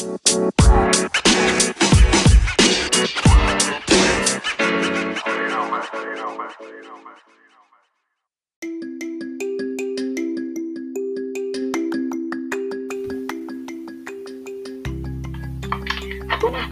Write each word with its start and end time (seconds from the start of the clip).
Bom 0.00 0.08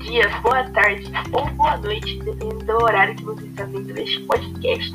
dia, 0.00 0.26
boa 0.42 0.64
tarde 0.70 1.12
ou 1.32 1.44
boa 1.50 1.76
noite, 1.76 2.18
dependendo 2.20 2.64
do 2.64 2.82
horário 2.82 3.14
que 3.14 3.24
você 3.24 3.44
está 3.44 3.64
vendo 3.64 3.98
este 3.98 4.20
podcast. 4.22 4.92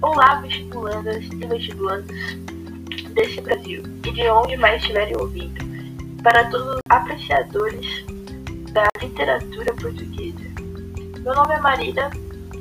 Olá, 0.00 0.40
vestibulandas 0.40 1.22
e 1.26 1.46
vestibulandos 1.46 2.16
desse 3.10 3.42
Brasil 3.42 3.82
e 4.06 4.10
de 4.10 4.22
onde 4.30 4.56
mais 4.56 4.80
estiverem 4.80 5.14
ouvindo, 5.18 5.71
para 6.22 6.44
todos 6.50 6.76
os 6.76 6.80
apreciadores 6.88 8.04
da 8.72 8.88
literatura 9.00 9.72
portuguesa. 9.74 10.38
Meu 11.20 11.34
nome 11.34 11.54
é 11.54 11.60
Marina, 11.60 12.10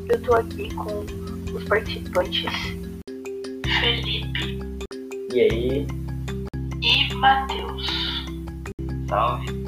eu 0.10 0.18
estou 0.18 0.36
aqui 0.36 0.74
com 0.76 1.06
os 1.54 1.64
participantes 1.66 2.52
Felipe 3.80 4.60
E 5.34 5.40
aí? 5.42 5.88
e 6.82 7.14
Matheus. 7.16 7.86
Salve. 9.08 9.62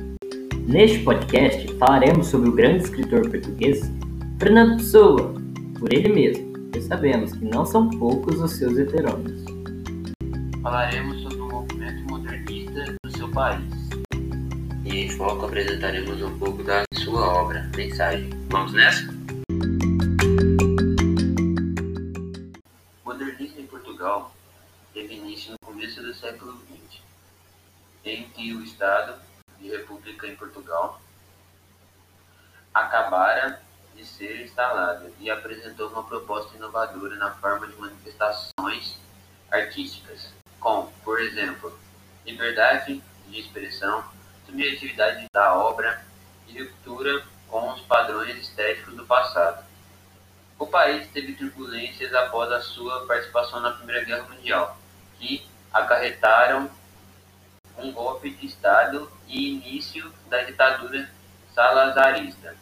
Neste 0.67 0.99
podcast 0.99 1.67
falaremos 1.77 2.27
sobre 2.27 2.49
o 2.49 2.53
grande 2.53 2.85
escritor 2.85 3.29
português 3.29 3.91
Fernando 4.39 4.77
Pessoa, 4.77 5.33
por 5.77 5.93
ele 5.93 6.09
mesmo, 6.09 6.53
pois 6.71 6.85
sabemos 6.85 7.33
que 7.33 7.45
não 7.45 7.65
são 7.65 7.89
poucos 7.91 8.41
os 8.41 8.53
seus 8.53 8.77
heterônimos. 8.77 9.43
Falaremos 10.63 11.21
sobre 11.21 11.37
o 11.41 11.49
movimento 11.49 12.03
modernista 12.09 12.95
do 13.03 13.17
seu 13.17 13.29
país. 13.29 13.82
E 14.93 15.05
em 15.05 15.09
foco 15.09 15.47
apresentaremos 15.47 16.21
um 16.21 16.37
pouco 16.37 16.63
da 16.63 16.83
sua 16.93 17.25
obra, 17.25 17.67
Mensagem. 17.75 18.29
Vamos 18.49 18.73
nessa? 18.73 19.01
O 23.01 23.05
modernismo 23.05 23.59
em 23.59 23.65
Portugal 23.65 24.31
teve 24.93 25.15
início 25.15 25.53
no 25.53 25.57
começo 25.65 25.99
do 25.99 26.13
século 26.13 26.61
XX, 26.67 27.01
em 28.05 28.29
que 28.29 28.53
o 28.53 28.63
Estado 28.63 29.19
de 29.59 29.69
República 29.69 30.27
em 30.27 30.35
Portugal 30.35 31.01
acabara 32.71 33.63
de 33.95 34.05
ser 34.05 34.43
instalado 34.43 35.11
e 35.19 35.27
apresentou 35.27 35.89
uma 35.89 36.03
proposta 36.03 36.55
inovadora 36.55 37.15
na 37.15 37.31
forma 37.31 37.65
de 37.65 37.75
manifestações 37.77 38.99
artísticas, 39.49 40.31
com, 40.59 40.85
por 41.03 41.19
exemplo, 41.19 41.75
liberdade 42.27 43.01
de 43.27 43.39
expressão, 43.39 44.05
subjetividade 44.45 45.25
da 45.33 45.55
obra 45.55 46.03
e 46.47 46.61
ruptura 46.61 47.23
com 47.47 47.71
os 47.71 47.81
padrões 47.81 48.37
estéticos 48.37 48.95
do 48.95 49.05
passado. 49.05 49.63
O 50.57 50.67
país 50.67 51.07
teve 51.11 51.33
turbulências 51.33 52.13
após 52.13 52.51
a 52.51 52.61
sua 52.61 53.05
participação 53.05 53.59
na 53.59 53.71
Primeira 53.71 54.03
Guerra 54.05 54.23
Mundial, 54.29 54.77
que 55.19 55.45
acarretaram 55.71 56.69
um 57.77 57.91
golpe 57.91 58.29
de 58.29 58.45
Estado 58.45 59.11
e 59.27 59.53
início 59.53 60.13
da 60.27 60.43
ditadura 60.43 61.09
salazarista. 61.53 62.55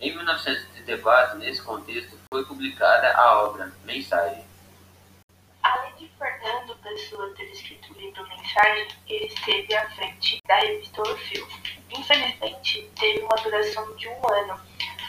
Em 0.00 0.14
1934, 0.14 1.38
nesse 1.38 1.62
contexto, 1.62 2.18
foi 2.30 2.44
publicada 2.44 3.12
a 3.16 3.42
obra 3.44 3.72
Mensagem. 3.84 4.44
Além 5.62 5.94
de 5.96 6.08
Fernando 6.18 6.76
Pessoa 6.76 7.32
ter 7.34 7.44
escrito 7.52 7.93
o 8.20 8.22
livro 8.22 8.28
Mensagem, 8.28 8.88
ele 9.08 9.26
esteve 9.26 9.74
à 9.74 9.88
frente 9.90 10.38
da 10.46 10.56
revista 10.56 11.00
Orfeu. 11.00 11.46
Infelizmente, 11.90 12.90
teve 12.98 13.20
uma 13.20 13.36
duração 13.42 13.96
de 13.96 14.08
um 14.08 14.28
ano 14.28 14.60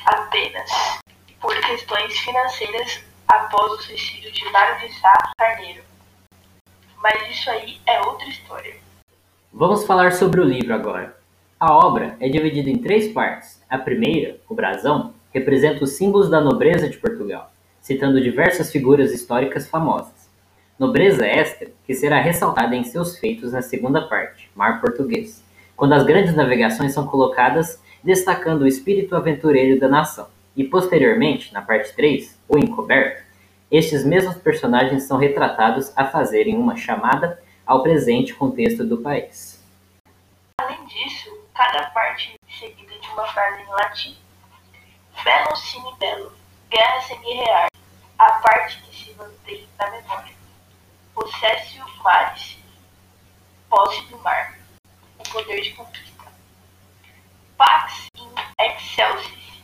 apenas, 0.05 0.69
por 1.39 1.55
questões 1.61 2.17
financeiras 2.19 3.03
após 3.27 3.71
o 3.73 3.81
suicídio 3.81 4.31
de 4.31 4.45
Mário 4.51 4.87
de 4.87 4.99
Sá 4.99 5.13
Carneiro. 5.37 5.83
Mas 7.01 7.29
isso 7.29 7.49
aí 7.49 7.79
é 7.85 8.01
outra 8.01 8.27
história. 8.27 8.75
Vamos 9.53 9.85
falar 9.85 10.13
sobre 10.13 10.41
o 10.41 10.45
livro 10.45 10.73
agora. 10.73 11.15
A 11.59 11.73
obra 11.73 12.17
é 12.19 12.27
dividida 12.27 12.69
em 12.69 12.77
três 12.77 13.13
partes. 13.13 13.61
A 13.69 13.77
primeira, 13.77 14.37
o 14.49 14.55
brasão, 14.55 15.13
representa 15.33 15.83
os 15.83 15.91
símbolos 15.91 16.29
da 16.29 16.41
nobreza 16.41 16.89
de 16.89 16.97
Portugal, 16.97 17.51
citando 17.81 18.21
diversas 18.21 18.71
figuras 18.71 19.11
históricas 19.13 19.67
famosas. 19.69 20.14
Nobreza 20.77 21.25
esta 21.25 21.67
que 21.85 21.93
será 21.93 22.19
ressaltada 22.19 22.75
em 22.75 22.83
seus 22.83 23.17
feitos 23.17 23.53
na 23.53 23.61
segunda 23.61 24.01
parte, 24.09 24.51
Mar 24.53 24.81
Português, 24.81 25.41
quando 25.73 25.93
as 25.93 26.03
grandes 26.03 26.35
navegações 26.35 26.93
são 26.93 27.07
colocadas 27.07 27.81
destacando 28.03 28.63
o 28.63 28.67
espírito 28.67 29.15
aventureiro 29.15 29.79
da 29.79 29.87
nação. 29.87 30.27
E 30.53 30.65
posteriormente, 30.65 31.53
na 31.53 31.61
parte 31.61 31.93
3, 31.95 32.37
o 32.49 32.57
encoberto, 32.57 33.23
estes 33.71 34.05
mesmos 34.05 34.35
personagens 34.35 35.03
são 35.03 35.17
retratados 35.17 35.93
a 35.95 36.05
fazerem 36.05 36.57
uma 36.57 36.75
chamada 36.75 37.41
ao 37.65 37.81
presente 37.81 38.33
contexto 38.33 38.83
do 38.83 38.97
país. 38.97 39.63
Além 40.59 40.85
disso, 40.85 41.29
cada 41.53 41.85
parte 41.91 42.35
é 42.35 42.51
seguida 42.51 42.99
de 42.99 43.07
uma 43.09 43.25
frase 43.27 43.61
em 43.61 43.67
latim. 43.67 44.17
Bellum 45.23 45.55
sine 45.55 45.95
bellum, 45.97 46.31
guerra 46.69 47.01
sem 47.01 47.19
guerrear, 47.21 47.67
a 48.19 48.31
parte 48.33 48.81
que 48.83 48.95
se 48.95 49.13
mantém 49.15 49.65
na 49.79 49.89
memória. 49.89 50.44
Possessio 51.15 51.85
maris, 52.03 52.57
posse 53.69 54.01
do 54.07 54.19
mar, 54.19 54.59
o 55.17 55.23
poder 55.23 55.61
de 55.61 55.73
conquista. 55.73 56.25
Pax 57.57 58.07
in 58.17 58.29
excelsis, 58.59 59.63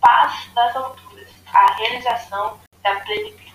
paz 0.00 0.52
nas 0.52 0.74
alturas, 0.74 1.30
a 1.52 1.74
realização 1.76 2.60
da 2.82 2.96
plenitude. 3.00 3.53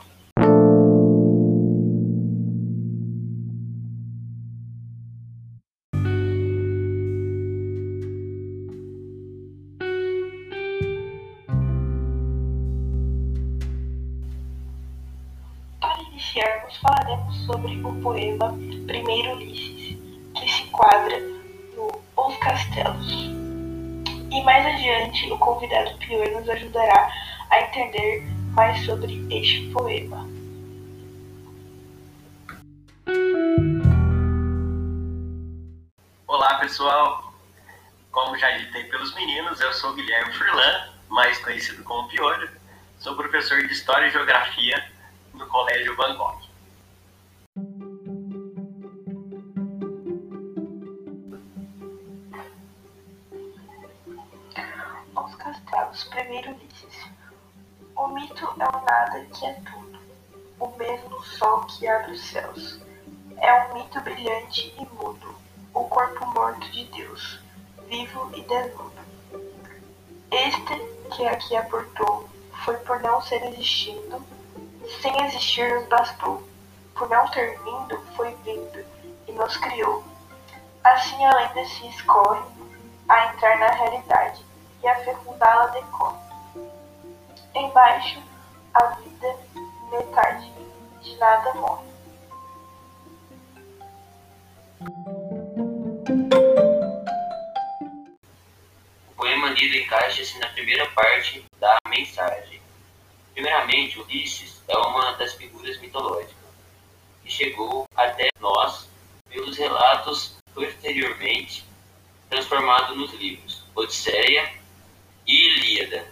Falaremos 16.82 17.36
sobre 17.46 17.82
o 17.84 18.02
poema 18.02 18.54
Primeiro 18.88 19.36
Ulisses, 19.36 19.98
que 20.36 20.50
se 20.50 20.64
enquadra 20.64 21.20
no 21.76 22.02
Os 22.16 22.38
Castelos. 22.38 23.30
E 24.32 24.44
mais 24.44 24.66
adiante, 24.66 25.32
o 25.32 25.38
convidado 25.38 25.98
Pior 25.98 26.28
nos 26.30 26.48
ajudará 26.50 27.12
a 27.50 27.62
entender 27.62 28.24
mais 28.54 28.86
sobre 28.86 29.26
este 29.30 29.70
poema. 29.72 30.28
Olá 36.28 36.60
pessoal, 36.60 37.34
como 38.12 38.38
já 38.38 38.52
ditei 38.58 38.84
pelos 38.86 39.14
meninos, 39.16 39.60
eu 39.60 39.74
sou 39.74 39.94
Guilherme 39.96 40.32
Furlan, 40.34 40.90
mais 41.10 41.38
conhecido 41.40 41.84
como 41.84 42.08
Piolho, 42.08 42.50
sou 43.00 43.16
professor 43.16 43.60
de 43.66 43.74
História 43.74 44.08
e 44.08 44.12
Geografia 44.12 44.92
no 45.34 45.46
Colégio 45.48 45.96
Van 45.96 46.16
Gogh. 46.16 46.49
Castelos, 55.90 56.04
Primeiro 56.06 56.52
Ulisses. 56.52 57.10
O 57.96 58.08
mito 58.10 58.46
é 58.60 58.78
o 58.78 58.82
nada 58.86 59.26
que 59.26 59.46
é 59.46 59.54
tudo, 59.54 60.00
o 60.60 60.68
mesmo 60.78 61.24
sol 61.24 61.62
que 61.62 61.88
abre 61.88 62.12
os 62.12 62.22
céus. 62.30 62.80
É 63.38 63.54
um 63.54 63.74
mito 63.74 64.00
brilhante 64.02 64.74
e 64.78 64.86
mudo, 64.96 65.36
o 65.74 65.84
corpo 65.86 66.26
morto 66.28 66.70
de 66.72 66.86
Deus, 66.86 67.40
vivo 67.88 68.30
e 68.36 68.42
desnudo. 68.42 68.92
Este 70.32 71.16
que 71.16 71.26
aqui 71.26 71.56
aportou 71.56 72.30
foi 72.64 72.78
por 72.78 73.00
não 73.02 73.22
ser 73.22 73.44
existindo, 73.46 74.24
sem 75.02 75.26
existir 75.26 75.74
nos 75.74 75.88
bastou. 75.88 76.44
Por 76.94 77.10
não 77.10 77.28
ter 77.30 77.58
vindo, 77.64 77.98
foi 78.16 78.36
vindo 78.44 78.86
e 79.28 79.32
nos 79.32 79.56
criou. 79.58 80.04
Assim 80.84 81.26
a 81.26 81.34
lenda 81.34 81.66
se 81.66 81.88
escorre 81.88 82.44
a 83.08 83.34
entrar 83.34 83.58
na 83.58 83.72
realidade 83.72 84.49
e 84.82 84.88
a 84.88 84.96
fecundá-la 85.04 85.68
decorre. 85.68 86.20
Embaixo, 87.56 88.22
a 88.74 88.86
vida, 88.96 89.36
metade, 89.92 90.52
de 91.02 91.16
nada 91.18 91.54
morre. 91.56 91.90
O 99.08 99.16
poema 99.16 99.50
lido 99.50 99.78
encaixa-se 99.78 100.40
na 100.40 100.48
primeira 100.50 100.90
parte 100.92 101.46
da 101.60 101.78
mensagem. 101.88 102.62
Primeiramente, 103.34 104.00
Ulisses 104.00 104.62
é 104.68 104.78
uma 104.78 105.14
das 105.14 105.34
figuras 105.34 105.80
mitológicas 105.80 106.36
que 107.24 107.30
chegou 107.30 107.86
até 107.96 108.30
nós 108.40 108.90
pelos 109.30 109.58
relatos 109.58 110.38
posteriormente 110.54 111.66
transformado 112.30 112.96
nos 112.96 113.14
livros 113.14 113.64
Odisseia 113.76 114.59
Ilíada, 115.32 116.08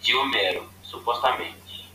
de 0.00 0.12
Homero, 0.16 0.68
supostamente. 0.82 1.88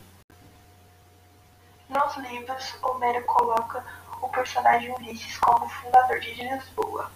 Nos 1.89 2.15
livros, 2.15 2.75
Homero 2.81 3.21
coloca 3.25 3.83
o 4.21 4.29
personagem 4.29 4.89
Ulisses 4.95 5.37
como 5.39 5.67
fundador 5.67 6.17
de 6.21 6.33
Lisboa, 6.35 7.11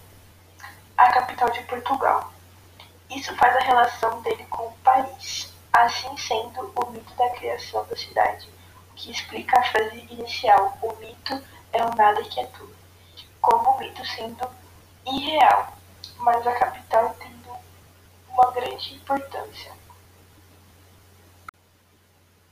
a 0.97 1.09
capital 1.13 1.49
de 1.51 1.61
Portugal. 1.61 2.33
Isso 3.09 3.33
faz 3.37 3.55
a 3.55 3.61
relação 3.61 4.21
dele 4.23 4.45
com 4.49 4.73
Paris, 4.83 5.53
assim 5.71 6.17
sendo 6.17 6.73
o 6.75 6.91
mito 6.91 7.13
da 7.13 7.29
criação 7.29 7.87
da 7.87 7.95
cidade, 7.95 8.49
o 8.91 8.95
que 8.95 9.09
explica 9.09 9.57
a 9.57 9.63
frase 9.63 9.99
inicial: 10.11 10.77
o 10.81 10.93
mito 10.97 11.41
é 11.71 11.81
o 11.81 11.95
nada 11.95 12.21
que 12.25 12.41
é 12.41 12.45
tudo, 12.47 12.75
como 13.39 13.69
o 13.69 13.79
mito 13.79 14.05
sendo 14.05 14.45
irreal, 15.05 15.77
mas 16.17 16.45
a 16.45 16.59
capital 16.59 17.15
tendo 17.17 17.42
uma 18.33 18.51
grande 18.51 18.95
importância. 18.95 19.71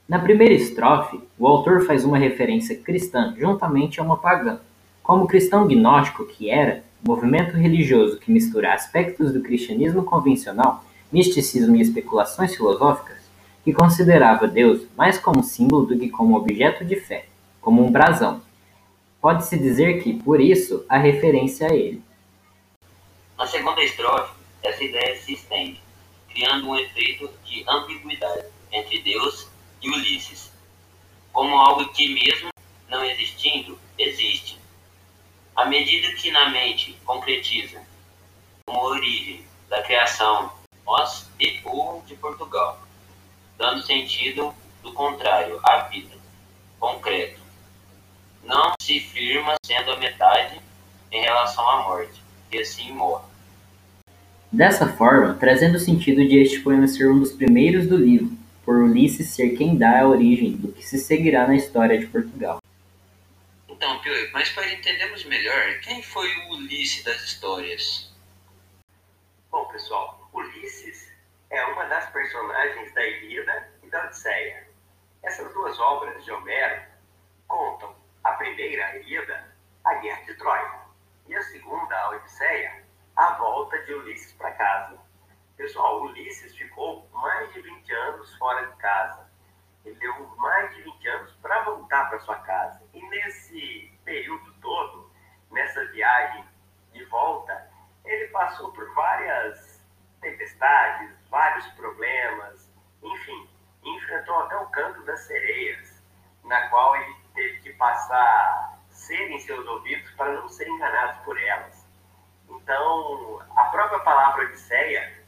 Na 0.07 0.19
primeira 0.19 0.53
estrofe, 0.53 1.19
o 1.39 1.47
autor 1.47 1.85
faz 1.85 2.05
uma 2.05 2.17
referência 2.17 2.77
cristã 2.77 3.33
juntamente 3.37 3.99
a 3.99 4.03
uma 4.03 4.17
pagã. 4.17 4.59
Como 5.01 5.27
cristão 5.27 5.67
gnóstico 5.67 6.25
que 6.25 6.49
era, 6.49 6.83
movimento 7.03 7.57
religioso 7.57 8.19
que 8.19 8.31
mistura 8.31 8.73
aspectos 8.73 9.33
do 9.33 9.41
cristianismo 9.41 10.03
convencional, 10.03 10.83
misticismo 11.11 11.75
e 11.75 11.81
especulações 11.81 12.55
filosóficas, 12.55 13.17
que 13.63 13.73
considerava 13.73 14.47
Deus 14.47 14.85
mais 14.95 15.17
como 15.17 15.43
símbolo 15.43 15.85
do 15.87 15.97
que 15.97 16.09
como 16.09 16.35
objeto 16.35 16.85
de 16.85 16.95
fé, 16.95 17.25
como 17.59 17.83
um 17.83 17.91
brasão. 17.91 18.41
Pode-se 19.19 19.57
dizer 19.57 20.03
que, 20.03 20.13
por 20.13 20.41
isso, 20.41 20.85
a 20.89 20.97
referência 20.97 21.67
a 21.67 21.73
ele. 21.73 22.01
Na 23.37 23.47
segunda 23.47 23.83
estrofe, 23.83 24.40
essa 24.63 24.83
ideia 24.83 25.19
se 25.21 25.33
estende, 25.33 25.81
criando 26.29 26.69
um 26.69 26.75
efeito 26.75 27.31
de 27.45 27.63
ambiguidade 27.67 28.45
entre 28.71 29.01
Deus 29.01 29.47
e 29.81 29.89
Ulisses, 29.89 30.51
como 31.33 31.55
algo 31.57 31.91
que, 31.93 32.13
mesmo 32.13 32.49
não 32.87 33.03
existindo, 33.03 33.79
existe. 33.97 34.59
À 35.55 35.65
medida 35.65 36.13
que 36.13 36.31
na 36.31 36.49
mente 36.49 36.97
concretiza 37.05 37.81
uma 38.67 38.83
origem 38.83 39.45
da 39.69 39.81
criação 39.81 40.51
nós 40.85 41.29
e 41.39 41.61
o 41.63 42.01
de 42.05 42.15
Portugal, 42.15 42.81
dando 43.57 43.85
sentido 43.85 44.53
do 44.81 44.93
contrário 44.93 45.59
à 45.63 45.79
vida, 45.83 46.17
concreto. 46.79 47.39
Não 48.43 48.73
se 48.81 48.99
firma 48.99 49.55
sendo 49.65 49.91
a 49.91 49.97
metade 49.97 50.59
em 51.11 51.21
relação 51.21 51.69
à 51.69 51.83
morte, 51.83 52.21
e 52.51 52.59
assim 52.59 52.91
morre. 52.91 53.30
Dessa 54.51 54.85
forma, 54.85 55.33
trazendo 55.35 55.75
o 55.75 55.79
sentido 55.79 56.27
de 56.27 56.37
este 56.37 56.59
poema 56.59 56.85
ser 56.85 57.09
um 57.09 57.17
dos 57.17 57.31
primeiros 57.31 57.87
do 57.87 57.95
livro, 57.95 58.35
por 58.65 58.83
Ulisses 58.83 59.29
ser 59.29 59.51
quem 59.51 59.77
dá 59.77 60.01
a 60.01 60.07
origem 60.07 60.57
do 60.57 60.73
que 60.73 60.85
se 60.85 60.97
seguirá 60.97 61.47
na 61.47 61.55
história 61.55 61.97
de 61.97 62.05
Portugal. 62.07 62.59
Então, 63.69 63.99
Pio, 64.01 64.13
mas 64.33 64.49
para 64.49 64.69
entendermos 64.73 65.23
melhor, 65.23 65.79
quem 65.79 66.03
foi 66.03 66.27
o 66.35 66.55
Ulisses 66.55 67.01
das 67.05 67.23
histórias? 67.23 68.13
Bom, 69.49 69.63
pessoal, 69.71 70.29
Ulisses 70.33 71.09
é 71.49 71.63
uma 71.67 71.85
das 71.85 72.09
personagens 72.09 72.93
da 72.93 73.07
Ilíada 73.07 73.69
e 73.81 73.89
da 73.89 74.03
Odisseia. 74.03 74.67
Essas 75.23 75.53
duas 75.53 75.79
obras 75.79 76.25
de 76.25 76.31
Homero 76.31 76.81
contam 77.47 77.95
a 78.25 78.31
primeira, 78.33 78.85
a 78.85 78.97
Ilíada, 78.97 79.55
a 79.85 79.93
Guerra 79.95 80.23
de 80.25 80.33
Troia, 80.33 80.71
e 81.29 81.35
a 81.35 81.41
segunda, 81.41 81.95
a 81.95 82.09
Odisseia, 82.09 82.80
a 83.15 83.33
volta 83.33 83.77
de 83.83 83.93
Ulisses 83.93 84.33
para 84.33 84.51
casa. 84.51 84.99
Pessoal, 85.57 86.01
Ulisses 86.03 86.55
ficou 86.55 87.07
mais 87.13 87.51
de 87.53 87.61
20 87.61 87.91
anos 87.93 88.35
fora 88.35 88.65
de 88.65 88.75
casa. 88.77 89.29
Ele 89.83 89.95
deu 89.95 90.27
mais 90.37 90.75
de 90.75 90.81
20 90.83 91.07
anos 91.07 91.31
para 91.41 91.63
voltar 91.63 92.09
para 92.09 92.19
sua 92.19 92.37
casa. 92.37 92.81
E 92.93 93.01
nesse 93.09 93.91
período 94.05 94.53
todo, 94.61 95.11
nessa 95.51 95.85
viagem 95.87 96.45
de 96.93 97.03
volta, 97.05 97.69
ele 98.05 98.27
passou 98.27 98.71
por 98.71 98.93
várias 98.93 99.81
tempestades, 100.19 101.11
vários 101.29 101.67
problemas, 101.69 102.71
enfim, 103.01 103.49
enfrentou 103.83 104.39
até 104.41 104.57
o 104.57 104.67
canto 104.67 105.03
das 105.03 105.19
sereias, 105.21 106.03
na 106.43 106.69
qual 106.69 106.95
ele 106.95 107.15
teve 107.33 107.61
que 107.61 107.73
passar 107.73 108.79
cera 108.89 109.31
em 109.31 109.39
seus 109.39 109.65
ouvidos 109.65 110.11
para 110.11 110.33
não 110.33 110.47
ser 110.47 110.67
enganado 110.67 111.23
por 111.23 111.37
elas. 111.41 111.80
Então, 112.51 113.41
a 113.55 113.63
própria 113.65 113.99
palavra 113.99 114.45
Odisseia, 114.45 115.23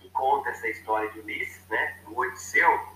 que 0.00 0.10
conta 0.10 0.50
essa 0.50 0.68
história 0.68 1.10
de 1.10 1.20
Ulisses, 1.20 1.66
né, 1.68 2.00
o 2.06 2.20
Odisseu, 2.20 2.88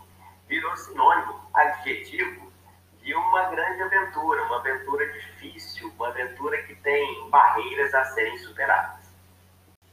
virou 0.47 0.77
sinônimo, 0.77 1.41
adjetivo, 1.55 2.53
de 3.03 3.15
uma 3.15 3.49
grande 3.49 3.83
aventura, 3.83 4.45
uma 4.45 4.59
aventura 4.59 5.07
difícil, 5.13 5.93
uma 5.97 6.09
aventura 6.09 6.63
que 6.63 6.75
tem 6.77 7.29
barreiras 7.31 7.93
a 7.95 8.05
serem 8.07 8.39
superadas. 8.39 9.03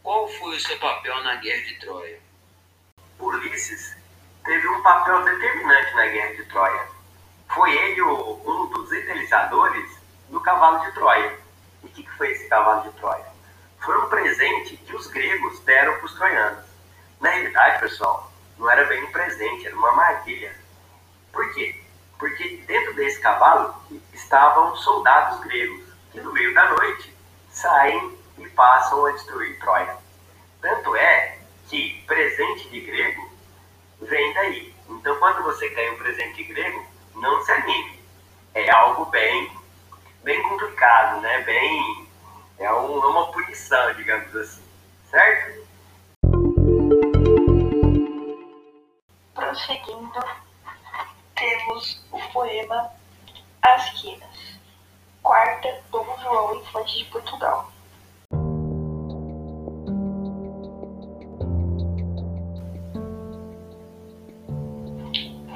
Qual 0.03 0.27
foi 0.27 0.55
o 0.55 0.59
seu 0.59 0.77
papel 0.79 1.23
na 1.23 1.35
Guerra 1.35 1.63
de 1.63 1.79
Troia? 1.79 2.19
Ulisses 3.19 3.97
teve 4.43 4.67
um 4.67 4.81
papel 4.81 5.23
determinante 5.23 5.95
na 5.95 6.07
Guerra 6.07 6.35
de 6.35 6.45
Troia. 6.45 6.87
Foi 7.53 7.71
ele 7.71 8.01
o, 8.01 8.41
um 8.45 8.67
dos 8.67 8.91
idealizadores 8.91 9.99
do 10.29 10.39
cavalo 10.41 10.85
de 10.85 10.91
Troia. 10.93 11.39
E 11.83 11.87
o 11.87 11.89
que, 11.89 12.03
que 12.03 12.11
foi 12.11 12.31
esse 12.31 12.47
cavalo 12.47 12.83
de 12.83 12.97
Troia? 12.97 13.25
Foi 13.81 13.97
um 13.97 14.09
presente 14.09 14.77
que 14.77 14.95
os 14.95 15.07
gregos 15.07 15.59
deram 15.61 15.95
para 15.95 16.05
os 16.05 16.13
troianos. 16.13 16.65
Na 17.19 17.29
realidade, 17.29 17.79
pessoal, 17.79 18.31
não 18.57 18.69
era 18.69 18.85
bem 18.85 19.03
um 19.03 19.11
presente, 19.11 19.67
era 19.67 19.75
uma 19.75 19.89
armadilha. 19.89 20.55
Por 21.31 21.53
quê? 21.53 21.79
Porque 22.17 22.63
dentro 22.67 22.93
desse 22.95 23.19
cavalo 23.19 23.73
estavam 24.13 24.75
soldados 24.75 25.39
gregos, 25.41 25.83
que 26.11 26.19
no 26.19 26.33
meio 26.33 26.53
da 26.53 26.69
noite 26.69 27.15
saem 27.49 28.17
e 28.37 28.47
passam 28.49 29.05
a 29.05 29.11
destruir 29.11 29.57
Troia. 29.59 29.97
Tanto 30.61 30.95
é 30.95 31.37
que 31.67 32.03
presente 32.05 32.69
de 32.69 32.81
grego 32.81 33.31
vem 34.01 34.33
daí. 34.33 34.73
Então, 34.89 35.15
quando 35.17 35.43
você 35.43 35.69
ganha 35.69 35.93
um 35.93 35.97
presente 35.97 36.43
grego, 36.43 36.85
não 37.15 37.43
se 37.43 37.51
anime. 37.51 37.99
É 38.53 38.69
algo 38.71 39.05
bem, 39.05 39.51
bem 40.23 40.41
complicado, 40.43 41.21
né? 41.21 41.41
Bem, 41.43 42.08
é, 42.59 42.71
um, 42.73 43.03
é 43.03 43.07
uma 43.07 43.31
punição, 43.31 43.93
digamos 43.95 44.35
assim. 44.35 44.61
Certo? 45.09 45.67
Prosseguindo, 49.33 50.19
temos 51.35 52.05
o 52.11 52.19
poema 52.31 52.91
As 53.61 53.89
Quinas, 53.91 54.59
quarta 55.23 55.81
Dom 55.89 56.05
João 56.21 56.55
Infante 56.57 56.97
de 56.99 57.05
Portugal. 57.05 57.71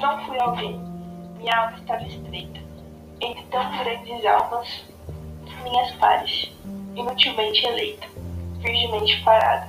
Não 0.00 0.26
fui 0.26 0.38
alguém, 0.40 0.78
minha 1.36 1.56
alma 1.56 1.78
estava 1.78 2.02
estreita, 2.02 2.60
entre 3.20 3.44
tão 3.46 3.78
grandes 3.78 4.26
almas, 4.26 4.84
minhas 5.62 5.92
pares, 5.92 6.52
inutilmente 6.96 7.66
eleita, 7.66 8.06
virgemente 8.58 9.20
parada, 9.22 9.68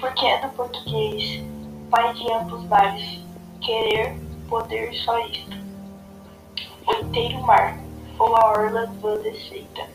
porque 0.00 0.26
é 0.26 0.40
do 0.40 0.48
português, 0.54 1.42
pai 1.90 2.14
de 2.14 2.32
amplos 2.32 2.64
mares, 2.64 3.20
querer, 3.60 4.18
poder 4.48 4.94
só 4.94 5.18
isto. 5.26 5.56
O 6.86 6.92
inteiro 6.94 7.40
mar, 7.42 7.78
ou 8.18 8.36
a 8.36 8.50
orla 8.50 8.86
desfeita, 9.22 9.88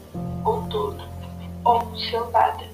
ou 0.46 0.68
todo, 0.70 1.02
ou 1.66 1.84
o 1.84 1.98
seu 1.98 2.30
nada. 2.32 2.70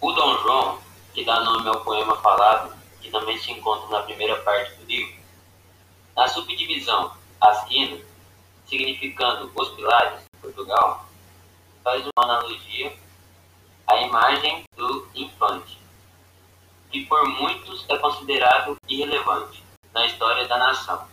O 0.00 0.12
Dom 0.12 0.38
João, 0.38 0.78
que 1.14 1.24
dá 1.24 1.40
nome 1.40 1.68
ao 1.68 1.80
poema 1.80 2.16
falado, 2.16 2.74
que 3.00 3.10
também 3.10 3.38
se 3.38 3.50
encontra 3.52 3.88
na 3.88 4.02
primeira 4.02 4.36
parte 4.42 4.74
do 4.76 4.84
livro, 4.86 5.14
na 6.14 6.28
subdivisão 6.28 7.21
As 7.42 7.66
significando 8.66 9.50
os 9.52 9.68
pilares 9.70 10.20
de 10.20 10.40
Portugal, 10.40 11.04
faz 11.82 12.00
uma 12.02 12.24
analogia 12.24 12.96
à 13.84 13.96
imagem 13.96 14.62
do 14.76 15.08
infante, 15.12 15.76
que 16.88 17.04
por 17.06 17.26
muitos 17.26 17.84
é 17.88 17.98
considerado 17.98 18.78
irrelevante 18.88 19.60
na 19.92 20.06
história 20.06 20.46
da 20.46 20.56
nação, 20.56 21.08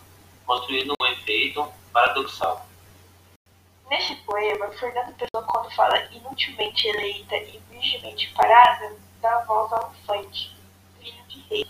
construindo 0.45 0.93
um 1.01 1.05
efeito 1.07 1.67
paradoxal. 1.91 2.63
Neste 3.89 4.15
poema, 4.17 4.67
Fernando 4.73 5.15
Pessoa, 5.15 5.43
quando 5.47 5.71
fala 5.71 5.99
inutilmente 6.11 6.87
eleita 6.89 7.37
e 7.37 7.59
virgemente 7.71 8.31
parada, 8.35 8.95
dá 9.19 9.39
voz 9.45 9.73
ao 9.73 9.91
infante, 9.93 10.55
filho 11.01 11.23
de 11.27 11.41
rei, 11.49 11.67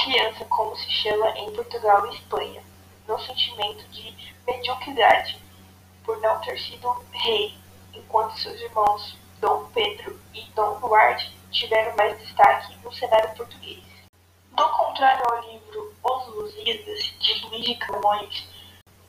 criança 0.00 0.44
como 0.44 0.76
se 0.76 0.88
chama 0.92 1.28
em 1.30 1.52
Portugal 1.56 2.06
e 2.06 2.14
Espanha, 2.14 2.69
no 3.10 3.18
sentimento 3.18 3.82
de 3.88 4.14
mediocridade, 4.46 5.36
por 6.04 6.16
não 6.20 6.40
ter 6.42 6.56
sido 6.60 6.88
rei, 7.10 7.58
enquanto 7.92 8.38
seus 8.38 8.60
irmãos 8.60 9.18
Dom 9.40 9.64
Pedro 9.74 10.18
e 10.32 10.42
Dom 10.54 10.78
Duarte 10.78 11.36
tiveram 11.50 11.96
mais 11.96 12.16
destaque 12.20 12.72
no 12.84 12.92
cenário 12.92 13.34
português. 13.34 13.82
Do 14.52 14.68
contrário 14.68 15.24
ao 15.28 15.50
livro 15.50 15.92
Os 16.04 16.26
Lusíadas, 16.28 17.12
de 17.18 17.46
Luís 17.46 17.64
de 17.64 17.74
Camões, 17.74 18.48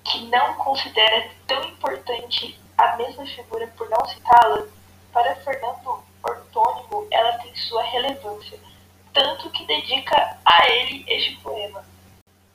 que 0.03 0.25
não 0.25 0.55
considera 0.55 1.29
tão 1.46 1.63
importante 1.65 2.60
a 2.79 2.96
mesma 2.96 3.24
figura 3.27 3.67
por 3.77 3.88
não 3.88 4.03
citá-la, 4.08 4.65
para 5.13 5.36
Fernando 5.36 6.03
Ortônimo 6.24 7.08
ela 7.12 7.38
tem 7.38 7.55
sua 7.55 7.84
relevância, 7.84 8.60
tanto 9.13 9.51
que 9.51 9.63
dedica 9.67 10.39
a 10.43 10.67
ele 10.70 11.05
este 11.08 11.36
poema. 11.38 11.86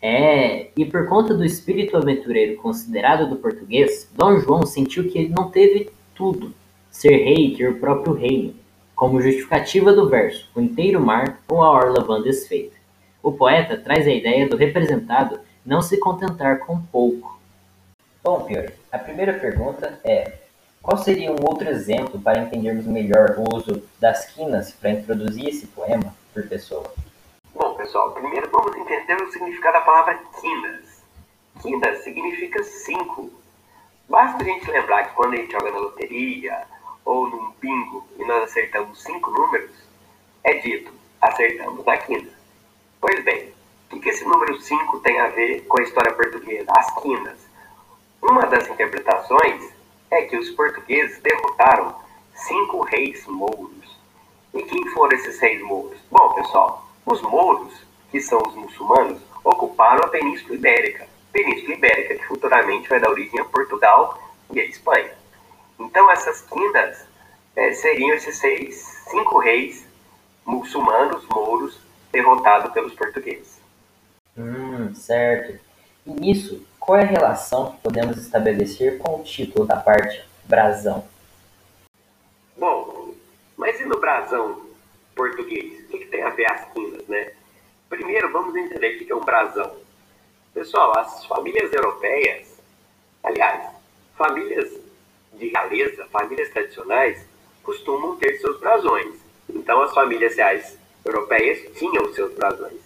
É, 0.09 0.69
e 0.77 0.85
por 0.85 1.09
conta 1.09 1.35
do 1.35 1.45
espírito 1.45 1.97
aventureiro 1.97 2.63
considerado 2.63 3.29
do 3.29 3.35
português, 3.35 4.09
Dom 4.15 4.39
João 4.39 4.65
sentiu 4.65 5.11
que 5.11 5.19
ele 5.19 5.35
não 5.37 5.51
teve 5.51 5.91
tudo, 6.15 6.55
ser 6.89 7.25
rei 7.25 7.49
e 7.49 7.57
ter 7.57 7.69
o 7.71 7.81
próprio 7.81 8.13
reino, 8.13 8.55
como 8.95 9.21
justificativa 9.21 9.93
do 9.93 10.09
verso 10.09 10.49
O 10.55 10.61
inteiro 10.61 11.01
mar 11.01 11.43
ou 11.49 11.61
a 11.61 11.73
orla 11.73 12.05
vã 12.05 12.23
desfeita. 12.23 12.77
O 13.21 13.33
poeta 13.33 13.77
traz 13.77 14.07
a 14.07 14.13
ideia 14.13 14.49
do 14.49 14.57
representado 14.57 15.41
não 15.65 15.83
se 15.83 15.99
contentar 15.99 16.61
com 16.61 16.81
pouco. 16.81 17.41
Bom, 18.23 18.43
Pior, 18.43 18.71
a 18.93 19.01
primeira 19.01 19.33
pergunta 19.33 19.99
é: 20.05 20.35
qual 20.81 20.99
seria 20.99 21.33
um 21.33 21.45
outro 21.45 21.69
exemplo 21.69 22.21
para 22.21 22.43
entendermos 22.43 22.87
melhor 22.87 23.35
o 23.37 23.57
uso 23.57 23.83
das 23.99 24.27
quinas 24.27 24.71
para 24.71 24.91
introduzir 24.91 25.49
esse 25.49 25.67
poema 25.67 26.15
por 26.33 26.47
pessoa? 26.47 26.95
Bom, 27.57 27.73
pessoal, 27.75 28.13
primeiro 28.13 28.51
vamos 28.51 28.77
entender 28.77 29.15
o 29.15 29.33
significado 29.33 29.79
da 29.79 29.81
palavra 29.81 30.21
quinas. 30.39 31.03
Quinas 31.63 32.05
significa 32.05 32.63
cinco. 32.63 33.31
Basta 34.11 34.43
a 34.43 34.45
gente 34.45 34.71
lembrar 34.71 35.05
que 35.05 35.15
quando 35.15 35.33
a 35.33 35.37
gente 35.39 35.53
joga 35.53 35.71
na 35.71 35.79
loteria 35.79 36.67
ou 37.03 37.27
num 37.27 37.53
bingo 37.53 38.07
e 38.19 38.25
nós 38.27 38.43
acertamos 38.43 39.03
cinco 39.03 39.31
números, 39.31 39.71
é 40.45 40.53
dito 40.59 40.93
acertamos 41.19 41.89
a 41.89 41.97
quina. 41.97 42.29
Pois 43.01 43.25
bem, 43.25 43.55
o 43.91 44.01
que 44.01 44.11
esse 44.11 44.27
número 44.27 44.61
5 44.61 45.01
tem 45.01 45.19
a 45.19 45.29
ver 45.29 45.63
com 45.63 45.81
a 45.81 45.83
história 45.83 46.13
portuguesa, 46.13 46.71
as 46.77 47.01
quinas? 47.01 47.39
Uma 48.21 48.45
das 48.45 48.69
interpretações 48.69 49.73
é 50.11 50.23
que 50.27 50.37
os 50.37 50.51
portugueses 50.51 51.23
derrotaram 51.23 51.95
cinco 52.35 52.83
reis 52.83 53.27
mouros. 53.27 53.99
E 54.53 54.63
quem 54.63 54.87
foram 54.89 55.17
esses 55.17 55.39
reis 55.41 55.63
mouros? 55.63 55.99
Bom, 56.11 56.35
pessoal, 56.35 56.86
os 57.07 57.23
mouros, 57.23 57.73
que 58.11 58.21
são 58.21 58.43
os 58.47 58.55
muçulmanos, 58.55 59.23
ocuparam 59.45 60.05
a 60.05 60.09
Península 60.09 60.57
Ibérica. 60.57 61.07
Península 61.33 61.75
Ibérica 61.75 62.17
que 62.17 62.27
futuramente 62.27 62.89
vai 62.89 62.99
dar 62.99 63.11
origem 63.11 63.41
a 63.41 63.45
Portugal 63.45 64.21
e 64.53 64.61
a 64.61 64.65
Espanha. 64.65 65.13
Então 65.79 66.11
essas 66.11 66.43
quindas 66.43 67.07
é, 67.55 67.73
seriam 67.73 68.15
esses 68.17 68.37
seis, 68.37 68.77
cinco 69.09 69.39
reis 69.39 69.87
muçulmanos, 70.45 71.25
mouros, 71.29 71.79
derrotado 72.11 72.73
pelos 72.73 72.95
portugueses. 72.95 73.61
Hum, 74.37 74.95
certo. 74.95 75.59
E 76.05 76.11
nisso, 76.11 76.65
qual 76.79 76.99
é 76.99 77.03
a 77.03 77.07
relação 77.07 77.73
que 77.73 77.83
podemos 77.83 78.17
estabelecer 78.19 78.99
com 78.99 79.21
o 79.21 79.25
título 79.25 79.67
da 79.67 79.77
parte 79.77 80.25
brasão? 80.45 81.05
Bom, 82.57 83.13
mas 83.57 83.81
e 83.81 83.85
no 83.85 83.99
brasão 83.99 84.66
português? 85.17 85.81
O 85.81 85.89
que, 85.89 85.99
que 85.99 86.07
tem 86.07 86.23
a 86.23 86.31
ver 86.31 86.49
as 86.49 86.73
quinas, 86.73 87.05
né? 87.09 87.33
Primeiro, 87.89 88.31
vamos 88.31 88.55
entender 88.55 88.95
o 88.95 88.99
que 88.99 89.11
é 89.11 89.17
um 89.17 89.25
brasão. 89.25 89.75
Pessoal, 90.55 90.97
as 90.99 91.25
famílias 91.27 91.73
europeias, 91.73 92.47
aliás, 93.25 93.69
famílias 94.17 94.71
de 95.33 95.49
realeza, 95.49 96.07
famílias 96.07 96.51
tradicionais, 96.51 97.27
costumam 97.63 98.17
ter 98.17 98.39
seus 98.39 98.61
brasões. 98.61 99.17
Então, 99.49 99.83
as 99.83 99.93
famílias 99.93 100.37
reais 100.37 100.79
europeias 101.05 101.77
tinham 101.77 102.13
seus 102.15 102.33
brasões. 102.35 102.81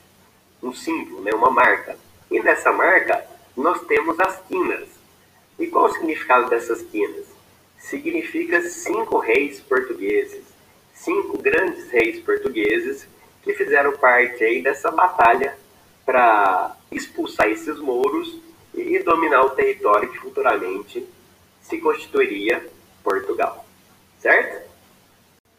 Um 0.63 0.73
símbolo, 0.73 1.23
né, 1.23 1.33
uma 1.33 1.51
marca. 1.51 1.99
E 2.31 2.41
nessa 2.41 2.73
marca 2.73 3.25
nós 3.57 3.81
temos 3.87 4.19
as 4.21 4.41
quinas. 4.47 4.89
E 5.59 5.67
qual 5.67 5.87
o 5.87 5.93
significado 5.93 6.49
dessas 6.49 6.83
quinas? 6.83 7.27
Significa 7.79 8.61
cinco 8.63 9.19
reis 9.19 9.61
portugueses, 9.61 10.45
cinco 11.01 11.39
grandes 11.39 11.91
reis 11.91 12.21
portugueses 12.21 13.09
que 13.43 13.55
fizeram 13.55 13.97
parte 13.97 14.45
aí 14.45 14.63
dessa 14.63 14.91
batalha 14.91 15.57
para 16.05 16.77
expulsar 16.93 17.49
esses 17.49 17.79
mouros 17.79 18.39
e 18.75 18.99
dominar 19.03 19.43
o 19.43 19.51
território 19.51 20.11
que 20.11 20.19
futuramente 20.19 21.07
se 21.63 21.79
constituiria 21.79 22.69
Portugal. 23.03 23.65
Certo? 24.19 24.69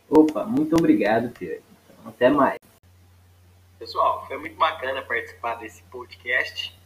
Opa, 0.09 0.45
muito 0.45 0.75
obrigado, 0.75 1.31
Pierre. 1.31 1.61
Até 2.05 2.29
mais. 2.29 2.59
Pessoal, 3.79 4.25
foi 4.27 4.37
muito 4.37 4.55
bacana 4.57 5.01
participar 5.01 5.55
desse 5.55 5.81
podcast. 5.83 6.77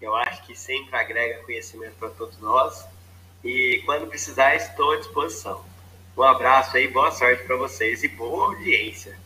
Eu 0.00 0.14
acho 0.14 0.44
que 0.46 0.54
sempre 0.54 0.94
agrega 0.94 1.42
conhecimento 1.44 1.94
para 1.98 2.10
todos 2.10 2.38
nós. 2.38 2.84
E 3.42 3.82
quando 3.86 4.08
precisar, 4.08 4.54
estou 4.54 4.92
à 4.92 4.96
disposição. 4.96 5.64
Um 6.16 6.22
abraço 6.22 6.76
aí, 6.76 6.86
boa 6.86 7.10
sorte 7.10 7.42
para 7.42 7.56
vocês 7.56 8.04
e 8.04 8.08
boa 8.08 8.46
audiência. 8.46 9.18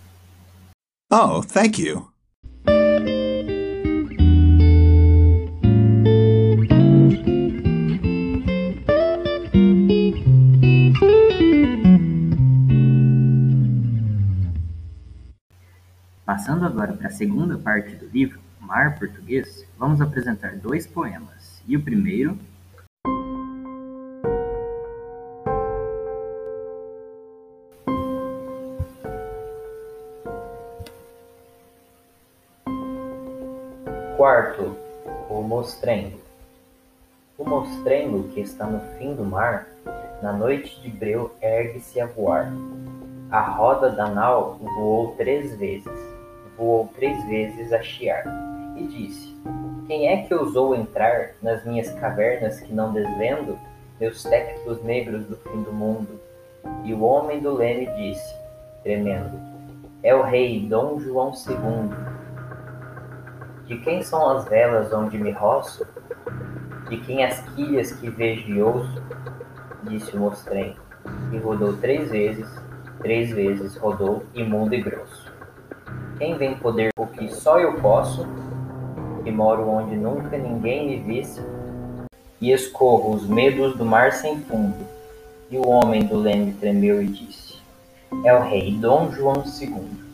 Oh, 1.13 1.43
thank 1.43 1.83
you. 1.83 2.09
Passando 16.25 16.65
agora 16.65 16.95
para 16.95 17.09
a 17.09 17.11
segunda 17.11 17.59
parte 17.59 17.95
do 17.97 18.07
livro, 18.07 18.41
Mar 18.59 18.99
Português, 18.99 19.67
vamos 19.79 20.01
apresentar 20.01 20.57
dois 20.57 20.87
poemas. 20.87 21.63
E 21.67 21.77
o 21.77 21.83
primeiro. 21.83 22.39
Mostrengo. 35.69 36.19
O 37.37 37.45
mostrengo 37.45 38.25
que 38.29 38.41
está 38.41 38.67
no 38.67 38.81
fim 38.97 39.15
do 39.15 39.23
mar, 39.23 39.69
na 40.23 40.33
noite 40.33 40.81
de 40.81 40.89
breu 40.89 41.31
ergue-se 41.43 42.01
a 42.01 42.07
voar. 42.07 42.51
A 43.31 43.41
roda 43.43 43.91
da 43.91 44.09
nau 44.09 44.55
voou 44.55 45.15
três 45.17 45.55
vezes 45.57 46.19
voou 46.57 46.89
três 46.97 47.23
vezes 47.27 47.73
a 47.73 47.83
chiar, 47.83 48.25
e 48.77 48.83
disse: 48.85 49.37
Quem 49.87 50.09
é 50.09 50.23
que 50.23 50.35
ousou 50.35 50.75
entrar 50.75 51.35
nas 51.43 51.65
minhas 51.65 51.93
cavernas 52.01 52.61
que 52.61 52.73
não 52.73 52.93
desvendo 52.93 53.59
meus 54.01 54.23
tectos 54.23 54.83
negros 54.83 55.27
do 55.27 55.37
fim 55.37 55.63
do 55.63 55.73
mundo? 55.73 56.19
E 56.83 56.93
o 56.95 57.03
homem 57.03 57.41
do 57.41 57.53
leme 57.53 57.87
disse, 57.95 58.35
tremendo: 58.83 59.39
É 60.03 60.15
o 60.15 60.23
rei 60.23 60.67
Dom 60.67 60.99
João 60.99 61.31
II. 61.31 62.18
De 63.69 63.77
quem 63.77 64.03
são 64.03 64.31
as 64.31 64.47
velas 64.47 64.91
onde 64.95 65.19
me 65.19 65.31
roço? 65.31 65.87
De 66.89 66.97
quem 67.01 67.23
as 67.23 67.39
quilhas 67.51 67.93
que 67.93 68.09
vejo 68.09 68.51
e 68.51 68.63
ouço? 68.63 69.03
Disse 69.83 70.17
o 70.17 70.21
mostrengo, 70.21 70.79
e 71.31 71.37
rodou 71.37 71.77
três 71.77 72.11
vezes, 72.11 72.49
três 73.03 73.31
vezes 73.31 73.77
rodou 73.77 74.25
imundo 74.35 74.75
e 74.75 74.81
grosso. 74.81 75.31
Quem 76.17 76.39
vem 76.39 76.57
poder 76.57 76.89
o 76.99 77.07
que 77.09 77.29
só 77.29 77.61
eu 77.61 77.75
posso, 77.75 78.27
e 79.27 79.31
moro 79.31 79.69
onde 79.69 79.95
nunca 79.95 80.39
ninguém 80.39 80.87
me 80.87 81.03
visse, 81.03 81.43
e 82.41 82.51
escorro 82.51 83.15
os 83.15 83.29
medos 83.29 83.77
do 83.77 83.85
mar 83.85 84.13
sem 84.13 84.41
fundo. 84.45 84.83
E 85.51 85.59
o 85.59 85.69
homem 85.69 86.07
do 86.07 86.17
leme 86.17 86.55
tremeu 86.55 87.03
e 87.03 87.07
disse: 87.07 87.61
É 88.25 88.35
o 88.35 88.41
rei 88.41 88.73
Dom 88.79 89.13
João 89.13 89.45
II. 89.45 90.08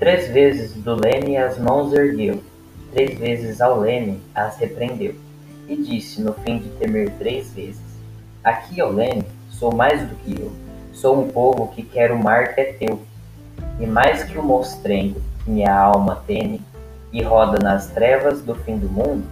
Três 0.00 0.28
vezes 0.28 0.72
do 0.72 0.94
leme 0.94 1.36
as 1.36 1.58
mãos 1.58 1.92
ergueu, 1.92 2.42
três 2.90 3.18
vezes 3.18 3.60
ao 3.60 3.78
leme 3.78 4.18
as 4.34 4.56
repreendeu 4.56 5.14
e 5.68 5.76
disse 5.76 6.22
no 6.22 6.32
fim 6.32 6.58
de 6.58 6.70
temer 6.70 7.10
três 7.18 7.52
vezes: 7.52 7.82
Aqui, 8.42 8.80
Olene, 8.80 9.22
sou 9.50 9.74
mais 9.74 10.00
do 10.08 10.14
que 10.16 10.40
eu. 10.40 10.50
Sou 10.94 11.20
um 11.20 11.28
povo 11.28 11.68
que 11.68 11.82
quer 11.82 12.10
o 12.12 12.18
mar 12.18 12.54
que 12.54 12.62
é 12.62 12.72
teu. 12.72 13.02
E 13.78 13.86
mais 13.86 14.24
que 14.24 14.38
o 14.38 14.42
mostrengo 14.42 15.20
que 15.44 15.50
minha 15.50 15.78
alma 15.78 16.24
teme 16.26 16.62
e 17.12 17.22
roda 17.22 17.58
nas 17.62 17.88
trevas 17.88 18.40
do 18.40 18.54
fim 18.54 18.78
do 18.78 18.88
mundo, 18.88 19.24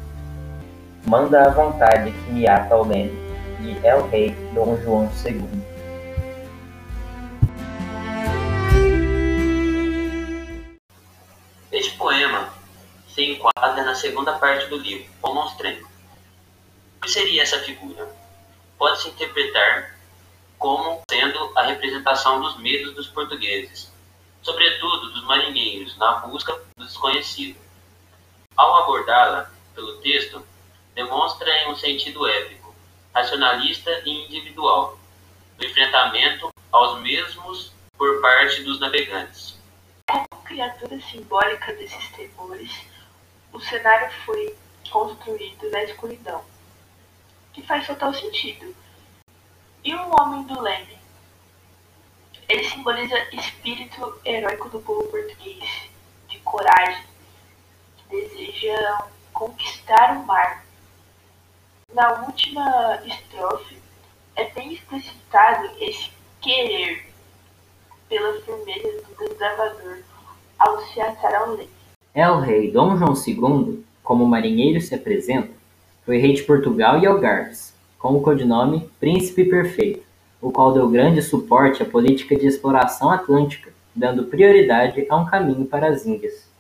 manda 1.06 1.46
a 1.46 1.50
vontade 1.50 2.12
que 2.12 2.32
me 2.32 2.46
ata 2.46 2.74
ao 2.74 2.84
leme, 2.84 3.12
e 3.62 3.78
é 3.82 3.96
o 3.96 4.06
rei 4.08 4.36
Dom 4.54 4.76
João 4.82 5.08
II. 5.24 5.48
Segunda 13.98 14.38
parte 14.38 14.66
do 14.66 14.78
livro, 14.78 15.10
O 15.22 15.34
Monstrengo. 15.34 15.88
O 16.96 17.00
que 17.00 17.10
seria 17.10 17.42
essa 17.42 17.58
figura? 17.58 18.08
Pode-se 18.78 19.08
interpretar 19.08 19.98
como 20.56 21.02
sendo 21.10 21.52
a 21.56 21.62
representação 21.62 22.40
dos 22.40 22.58
medos 22.58 22.94
dos 22.94 23.08
portugueses, 23.08 23.92
sobretudo 24.42 25.12
dos 25.12 25.24
marinheiros, 25.24 25.96
na 25.98 26.18
busca 26.20 26.52
do 26.76 26.84
desconhecido. 26.84 27.58
Ao 28.56 28.82
abordá-la 28.82 29.50
pelo 29.74 29.98
texto, 29.98 30.44
demonstra 30.94 31.50
em 31.62 31.70
um 31.70 31.76
sentido 31.76 32.26
épico, 32.26 32.74
racionalista 33.14 33.90
e 34.04 34.10
individual, 34.10 34.98
do 35.56 35.66
enfrentamento 35.66 36.50
aos 36.70 37.00
mesmos 37.00 37.72
por 37.96 38.20
parte 38.20 38.62
dos 38.62 38.78
navegantes. 38.78 39.56
Como 40.08 40.26
criatura 40.44 41.00
simbólica 41.00 41.72
desses 41.74 42.08
temores, 42.12 42.72
o 43.58 43.60
cenário 43.60 44.08
foi 44.24 44.56
construído 44.88 45.68
na 45.72 45.82
escuridão, 45.82 46.44
que 47.52 47.60
faz 47.62 47.84
total 47.88 48.14
sentido. 48.14 48.74
E 49.82 49.92
o 49.94 50.10
Homem 50.14 50.44
do 50.44 50.60
Leme? 50.60 50.96
Ele 52.48 52.64
simboliza 52.70 53.18
espírito 53.34 54.20
heróico 54.24 54.68
do 54.68 54.80
povo 54.80 55.08
português, 55.08 55.90
de 56.28 56.38
coragem, 56.38 57.04
que 57.96 58.16
deseja 58.16 59.06
conquistar 59.32 60.12
o 60.12 60.24
mar. 60.24 60.64
Na 61.92 62.22
última 62.26 63.02
estrofe 63.04 63.82
é 64.36 64.44
bem 64.50 64.72
explicitado 64.72 65.66
esse 65.80 66.12
querer 66.40 67.12
pela 68.08 68.40
firmeza 68.40 69.02
do 69.02 69.16
desbravador 69.16 70.02
ao 70.60 70.80
se 70.86 71.00
atar 71.00 71.34
ao 71.34 71.50
leme. 71.56 71.77
El 72.20 72.40
Rei 72.40 72.68
Dom 72.72 72.96
João 72.96 73.14
II, 73.14 73.84
como 74.02 74.26
marinheiro 74.26 74.80
se 74.80 74.92
apresenta, 74.92 75.52
foi 76.04 76.18
rei 76.18 76.32
de 76.32 76.42
Portugal 76.42 76.98
e 76.98 77.06
Algarves, 77.06 77.72
com 77.96 78.14
o 78.14 78.20
codinome 78.20 78.90
Príncipe 78.98 79.44
Perfeito, 79.44 80.02
o 80.42 80.50
qual 80.50 80.74
deu 80.74 80.90
grande 80.90 81.22
suporte 81.22 81.80
à 81.80 81.86
política 81.86 82.34
de 82.34 82.44
exploração 82.44 83.08
atlântica, 83.08 83.70
dando 83.94 84.24
prioridade 84.24 85.06
a 85.08 85.16
um 85.16 85.26
caminho 85.26 85.64
para 85.64 85.90
as 85.90 86.06
Índias. 86.06 86.50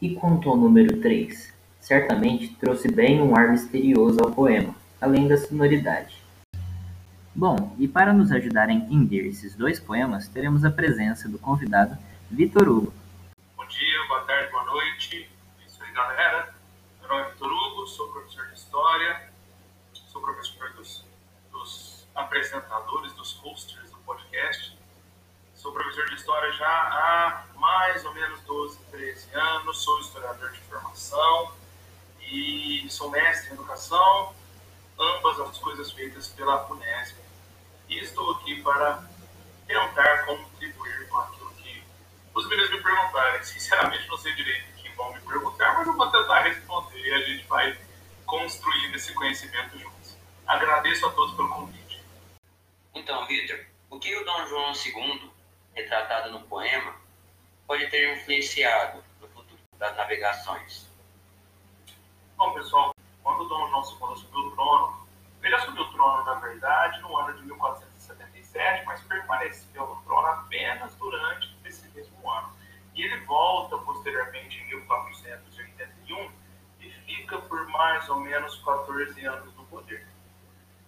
E 0.00 0.10
quanto 0.10 0.48
ao 0.48 0.56
número 0.56 1.00
3, 1.00 1.52
certamente 1.80 2.54
trouxe 2.60 2.86
bem 2.86 3.20
um 3.20 3.36
ar 3.36 3.50
misterioso 3.50 4.20
ao 4.22 4.30
poema, 4.30 4.76
além 5.00 5.26
da 5.26 5.36
sonoridade. 5.36 6.22
Bom, 7.34 7.72
e 7.80 7.88
para 7.88 8.12
nos 8.12 8.30
ajudar 8.30 8.68
a 8.68 8.72
entender 8.72 9.26
esses 9.26 9.56
dois 9.56 9.80
poemas, 9.80 10.28
teremos 10.28 10.64
a 10.64 10.70
presença 10.70 11.28
do 11.28 11.36
convidado 11.36 11.98
Vitor 12.30 12.68
Hugo. 12.68 13.03
Dia, 13.84 14.02
boa 14.08 14.22
tarde, 14.22 14.50
boa 14.50 14.64
noite. 14.64 15.30
É 15.60 15.66
isso 15.66 15.82
aí, 15.82 15.92
galera. 15.92 16.54
Meu 17.00 17.08
nome 17.10 17.20
é 17.20 17.30
Vitor 17.32 17.52
Hugo, 17.52 17.86
sou 17.86 18.10
professor 18.12 18.46
de 18.46 18.54
História, 18.54 19.30
sou 19.92 20.22
professor 20.22 20.72
dos, 20.72 21.04
dos 21.52 22.08
apresentadores, 22.14 23.12
dos 23.12 23.34
hosters 23.40 23.90
do 23.90 23.98
podcast. 23.98 24.78
Sou 25.54 25.70
professor 25.70 26.06
de 26.06 26.14
História 26.14 26.50
já 26.52 26.66
há 26.66 27.44
mais 27.56 28.02
ou 28.06 28.14
menos 28.14 28.40
12, 28.44 28.78
13 28.90 29.34
anos, 29.34 29.84
sou 29.84 30.00
historiador 30.00 30.50
de 30.50 30.60
formação 30.60 31.52
e 32.22 32.86
sou 32.88 33.10
mestre 33.10 33.50
em 33.50 33.52
educação, 33.52 34.34
ambas 34.98 35.40
as 35.40 35.58
coisas 35.58 35.92
feitas 35.92 36.28
pela 36.28 36.66
Unesp 36.72 37.18
e 37.90 37.98
estou 37.98 38.30
aqui 38.30 38.62
para 38.62 39.06
tentar 39.66 40.24
contribuir 40.24 41.06
com 41.10 41.22
que 41.32 41.33
os 42.34 42.48
meninos 42.48 42.70
me 42.70 42.82
perguntarem. 42.82 43.42
Sinceramente, 43.44 44.08
não 44.08 44.18
sei 44.18 44.34
direito 44.34 44.68
o 44.70 44.82
que 44.82 44.88
vão 44.90 45.12
me 45.14 45.20
perguntar, 45.20 45.74
mas 45.74 45.86
eu 45.86 45.96
vou 45.96 46.10
tentar 46.10 46.40
responder 46.40 47.00
e 47.00 47.14
a 47.14 47.20
gente 47.22 47.46
vai 47.46 47.78
construindo 48.26 48.94
esse 48.96 49.12
conhecimento 49.14 49.78
juntos. 49.78 50.16
Agradeço 50.46 51.06
a 51.06 51.12
todos 51.12 51.34
pelo 51.36 51.48
convite. 51.48 52.02
Então, 52.94 53.26
Victor, 53.26 53.64
o 53.90 53.98
que 53.98 54.16
o 54.16 54.24
Dom 54.24 54.46
João 54.46 54.72
II, 54.72 55.30
retratado 55.74 56.30
no 56.30 56.42
poema, 56.42 56.94
pode 57.66 57.86
ter 57.88 58.16
influenciado 58.16 59.02
no 59.20 59.28
futuro 59.28 59.60
das 59.78 59.96
navegações? 59.96 60.88
Bom, 62.36 62.52
pessoal, 62.52 62.92
quando 63.22 63.44
o 63.44 63.48
Dom 63.48 63.68
João 63.68 63.82
II 63.82 64.16
subiu 64.16 64.40
o 64.40 64.50
trono, 64.52 65.06
ele 65.42 65.54
assumiu 65.54 65.82
o 65.82 65.92
trono, 65.92 66.24
na 66.24 66.34
verdade, 66.34 67.00
no 67.00 67.16
ano 67.16 67.34
de 67.38 67.42
1477, 67.46 68.84
mas 68.86 69.00
permaneceu 69.02 69.86
no 69.86 70.02
trono 70.02 70.26
apenas 70.26 70.94
durante. 70.96 71.53
E 72.94 73.02
ele 73.02 73.24
volta 73.24 73.76
posteriormente 73.78 74.58
em 74.58 74.66
1481 74.68 76.30
e 76.80 76.90
fica 76.90 77.38
por 77.38 77.66
mais 77.68 78.08
ou 78.08 78.20
menos 78.20 78.56
14 78.62 79.24
anos 79.24 79.54
no 79.54 79.64
poder. 79.66 80.06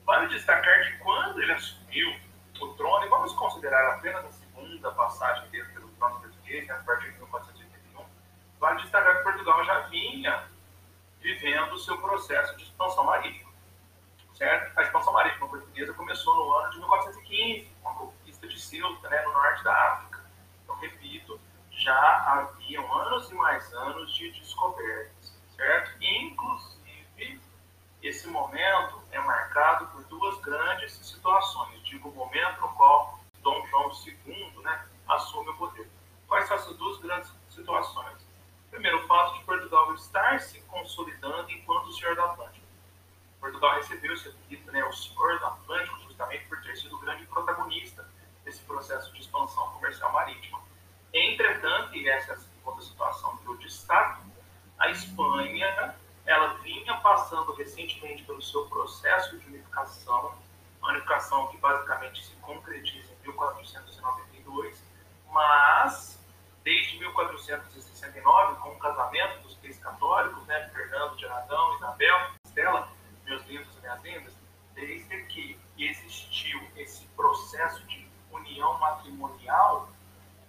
Vale 0.05 0.29
destacar 0.29 0.85
que 0.85 0.99
quando 0.99 1.42
ele 1.42 1.53
assumiu 1.53 2.16
o 2.61 2.69
trono, 2.75 3.05
e 3.05 3.09
vamos 3.09 3.33
considerar 3.35 3.95
apenas 3.95 4.25
a 4.25 4.33
segunda 4.33 4.90
passagem 4.92 5.49
dele 5.51 5.69
pelo 5.75 5.88
trono 5.90 6.21
português, 6.21 6.66
né, 6.66 6.75
a 6.75 6.79
partir 6.79 7.12
de 7.12 7.19
1481, 7.19 8.05
vale 8.59 8.83
destacar 8.83 9.19
que 9.19 9.25
Portugal 9.25 9.64
já 9.64 9.81
vinha 9.88 10.45
vivendo 11.21 11.73
o 11.73 11.79
seu 11.79 11.99
processo 11.99 12.57
de 12.57 12.62
expansão 12.62 13.05
marítima 13.05 13.47
certo? 14.37 14.79
A 14.79 14.83
expansão 14.83 15.12
marítima 15.12 15.49
portuguesa 15.49 15.92
começou 15.95 16.35
no 16.37 16.53
ano 16.57 16.71
de 16.71 16.79
1415, 16.79 17.71
com 17.83 17.88
a 17.88 17.95
conquista 17.95 18.47
de 18.47 18.61
Ceuta, 18.61 19.09
né, 19.09 19.23
no 19.23 19.33
norte 19.33 19.64
da 19.64 19.73
África. 19.73 20.15
Já 21.87 22.33
haviam 22.33 22.92
anos 22.92 23.31
e 23.31 23.35
mais 23.35 23.72
anos 23.72 24.12
de 24.12 24.33
descobertas, 24.33 25.33
certo? 25.55 25.92
Inclusive, 26.03 27.40
esse 28.03 28.27
momento 28.27 29.01
é 29.12 29.20
marcado 29.20 29.87
por 29.92 30.03
duas 30.07 30.37
grandes 30.40 30.94
situações. 30.94 31.81
Digo, 31.85 32.09
o 32.09 32.12
momento 32.12 32.61
no 32.61 32.70
qual 32.70 33.20
Dom 33.40 33.64
João 33.68 33.92
II 34.05 34.62
né, 34.64 34.85
assume 35.07 35.51
o 35.51 35.57
poder. 35.57 35.88
Quais 36.27 36.49
são 36.49 36.57
essas 36.57 36.77
duas 36.77 36.99
grandes 36.99 37.33
situações? 37.51 38.27
Primeiro, 38.68 39.05
o 39.05 39.07
fato 39.07 39.38
de 39.38 39.44
Portugal 39.44 39.94
estar 39.94 40.40
se 40.40 40.61
consolidando 40.62 41.49
enquanto 41.53 41.92
Senhor 41.92 42.16
da 42.16 42.25
Atlântica. 42.25 42.66
Portugal 43.40 43.77
recebeu 43.77 44.12
esse 44.12 44.29
apelido, 44.29 44.72
né, 44.72 44.85
o 44.85 44.92
Senhor 44.92 45.38
do 45.38 45.46
Atlântico, 45.46 46.01
justamente 46.01 46.49
por 46.49 46.61
ter 46.62 46.77
sido 46.79 46.96
o 46.96 46.99
grande 46.99 47.25
protagonista 47.27 48.05
desse 48.44 48.61
processo 48.64 49.12
de 49.12 49.20
expansão 49.20 49.70
comercial 49.70 50.11
marítima. 50.12 50.66
Entretanto, 51.16 51.96
e 51.96 52.07
essa 52.11 52.33
é 52.33 52.35
a 52.35 52.38
segunda 52.38 52.83
situação 52.83 53.38
que 53.38 53.46
eu 53.46 53.57
destaco, 53.57 54.22
a 54.79 54.90
Espanha 54.90 55.94
ela 56.27 56.55
vinha 56.62 56.94
passando 56.99 57.55
recentemente 57.55 58.22
pelo 58.25 58.42
seu 58.42 58.66
processo 58.66 59.38
de 59.38 59.46
unificação, 59.46 60.35
uma 60.79 60.90
unificação 60.90 61.46
que 61.49 61.57
basicamente 61.57 62.22
se 62.22 62.35
concretiza 62.37 63.14
em 63.14 63.29
1492, 63.29 64.85
mas 65.31 66.22
desde 66.62 66.99
1469, 66.99 68.61
com 68.61 68.70
o 68.70 68.79
casamento 68.79 69.40
dos 69.40 69.55
três 69.55 69.79
católicos, 69.79 70.44
né, 70.46 70.68
Fernando 70.75 71.16
de 71.16 71.25
Aragão, 71.25 71.77
Isabel, 71.77 72.31
Estela, 72.44 72.88
meus 73.25 73.42
livros 73.46 73.75
e 73.77 73.81
minhas 73.81 74.03
lendas, 74.03 74.35
desde 74.75 75.22
que 75.27 75.59
existiu 75.79 76.61
esse 76.77 77.07
processo 77.16 77.83
de 77.87 78.07
união 78.31 78.79
matrimonial, 78.79 79.88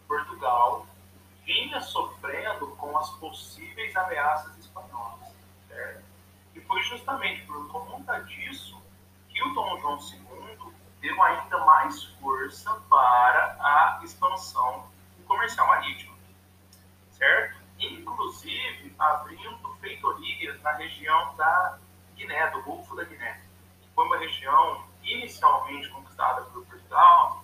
Portugal 0.07 0.85
vinha 1.43 1.79
sofrendo 1.81 2.67
com 2.77 2.97
as 2.97 3.09
possíveis 3.11 3.95
ameaças 3.95 4.57
espanholas. 4.57 5.33
Certo? 5.67 6.03
E 6.55 6.61
foi 6.61 6.81
justamente 6.83 7.45
por 7.45 7.67
conta 7.67 8.19
disso 8.23 8.81
que 9.29 9.43
o 9.43 9.53
Dom 9.53 9.79
João 9.79 9.99
II 9.99 10.73
deu 11.01 11.21
ainda 11.21 11.57
mais 11.65 12.03
força 12.19 12.73
para 12.89 13.57
a 13.59 13.99
expansão 14.03 14.89
comercial 15.27 15.67
marítima. 15.67 16.15
Certo? 17.11 17.57
Inclusive 17.79 18.95
abrindo 18.97 19.75
feitorias 19.79 20.59
na 20.61 20.71
região 20.73 21.35
da 21.35 21.77
Guiné, 22.15 22.49
do 22.51 22.61
Golfo 22.63 22.95
da 22.95 23.03
Guiné. 23.03 23.41
Foi 23.93 24.05
uma 24.05 24.17
região 24.17 24.83
inicialmente 25.03 25.89
conquistada 25.89 26.41
por 26.41 26.65
Portugal 26.65 27.43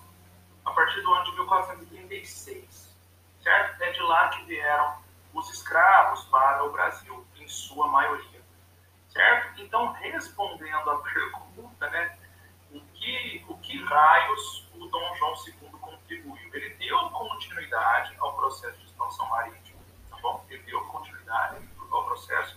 a 0.64 0.70
partir 0.72 1.00
do 1.02 1.12
ano 1.12 1.24
de 1.24 1.32
1436. 1.32 2.94
Certo? 3.42 3.82
É 3.82 3.92
de 3.92 4.02
lá 4.14 4.28
que 4.28 4.44
vieram 4.44 4.94
os 5.32 5.50
escravos 5.50 6.24
para 6.26 6.64
o 6.64 6.70
Brasil, 6.70 7.26
em 7.36 7.48
sua 7.48 7.88
maioria. 7.88 8.40
Certo? 9.08 9.60
Então, 9.60 9.92
respondendo 9.92 10.90
à 10.90 10.98
pergunta, 11.02 11.90
né, 11.90 12.16
o 12.70 12.80
que, 12.94 13.44
o 13.48 13.58
que 13.58 13.82
raios 13.84 14.68
o 14.74 14.86
Dom 14.86 15.14
João 15.16 15.34
II 15.46 15.70
contribuiu? 15.80 16.54
Ele 16.54 16.70
deu 16.74 17.10
continuidade 17.10 18.14
ao 18.20 18.34
processo 18.36 18.78
de 18.78 18.86
expansão 18.86 19.28
marítima, 19.28 19.80
tá 20.10 20.16
bom? 20.22 20.44
Ele 20.48 20.62
deu 20.62 20.80
continuidade 20.86 21.68
ao 21.90 22.04
processo 22.04 22.56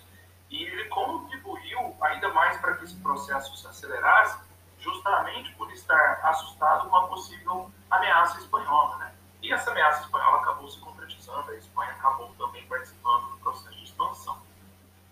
e 0.50 0.63
ele 0.63 0.86
contribuiu 0.89 1.96
ainda 2.02 2.30
mais 2.34 2.58
para 2.58 2.76
que 2.78 2.86
esse 2.86 2.96
processo 2.98 3.56
se 3.58 3.67
acelerasse, 3.67 4.39
justamente 4.80 5.54
por 5.56 5.72
estar 5.72 6.20
assustado 6.24 6.89
com 6.89 6.96
a 6.96 7.08
possível 7.08 7.72
ameaça 7.89 8.39
espanhola. 8.39 8.98
Né? 8.98 9.13
E 9.41 9.54
essa 9.54 9.72
ameaça 9.72 10.04
espanhola 10.04 10.41
acabou 10.41 10.70
se 10.70 10.80
concretizando, 10.80 10.97
a 11.30 11.56
Espanha 11.56 11.92
acabou 11.92 12.34
também 12.38 12.66
participando 12.68 13.32
do 13.32 13.38
processo 13.38 13.76
de 13.76 13.84
expansão. 13.84 14.42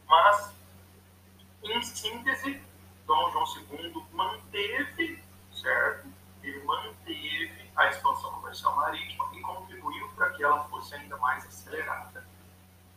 Mas, 0.08 0.54
em 1.64 1.82
síntese, 1.82 2.62
Dom 3.06 3.32
João 3.32 3.46
II 3.58 4.06
manteve, 4.14 5.24
certo? 5.52 6.08
Ele 6.44 6.64
manteve 6.64 7.72
a 7.76 7.88
expansão 7.88 8.32
comercial 8.34 8.76
marítima 8.76 9.28
e 9.34 9.42
contribuiu 9.42 10.08
para 10.10 10.30
que 10.32 10.44
ela 10.44 10.64
fosse 10.66 10.96
ainda 10.96 11.18
mais 11.18 11.46
acelerada. 11.46 12.26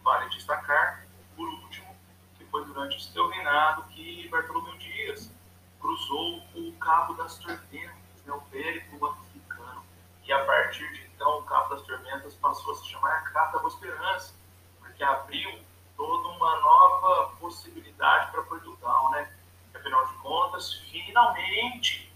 Vale 0.03 0.29
destacar, 0.31 1.07
por 1.35 1.49
último, 1.49 1.97
que 2.37 2.45
foi 2.47 2.65
durante 2.65 2.97
o 2.97 3.01
seu 3.01 3.29
reinado 3.29 3.83
que 3.89 4.29
Bartolomeu 4.29 4.77
Dias 4.79 5.33
cruzou 5.81 6.43
o 6.55 6.73
Cabo 6.79 7.15
das 7.15 7.39
Tormentas, 7.39 8.23
né, 8.25 8.33
o 8.33 8.41
Périplo 8.43 9.07
Africano, 9.07 9.83
e 10.25 10.33
a 10.33 10.45
partir 10.45 10.91
de 10.93 11.08
então 11.19 11.41
o 11.41 11.43
Cabo 11.43 11.75
das 11.75 11.83
Tormentas 11.83 12.33
passou 12.35 12.73
a 12.73 12.77
se 12.77 12.87
chamar 12.87 13.33
Cata 13.33 13.59
da 13.59 13.67
Esperança, 13.67 14.33
porque 14.79 15.03
abriu 15.03 15.59
toda 15.97 16.29
uma 16.29 16.61
nova 16.61 17.35
possibilidade 17.41 18.31
para 18.31 18.45
Portugal, 18.45 19.11
né? 19.11 19.29
Afinal 19.75 20.07
de 20.07 20.15
contas, 20.19 20.75
finalmente 20.75 22.09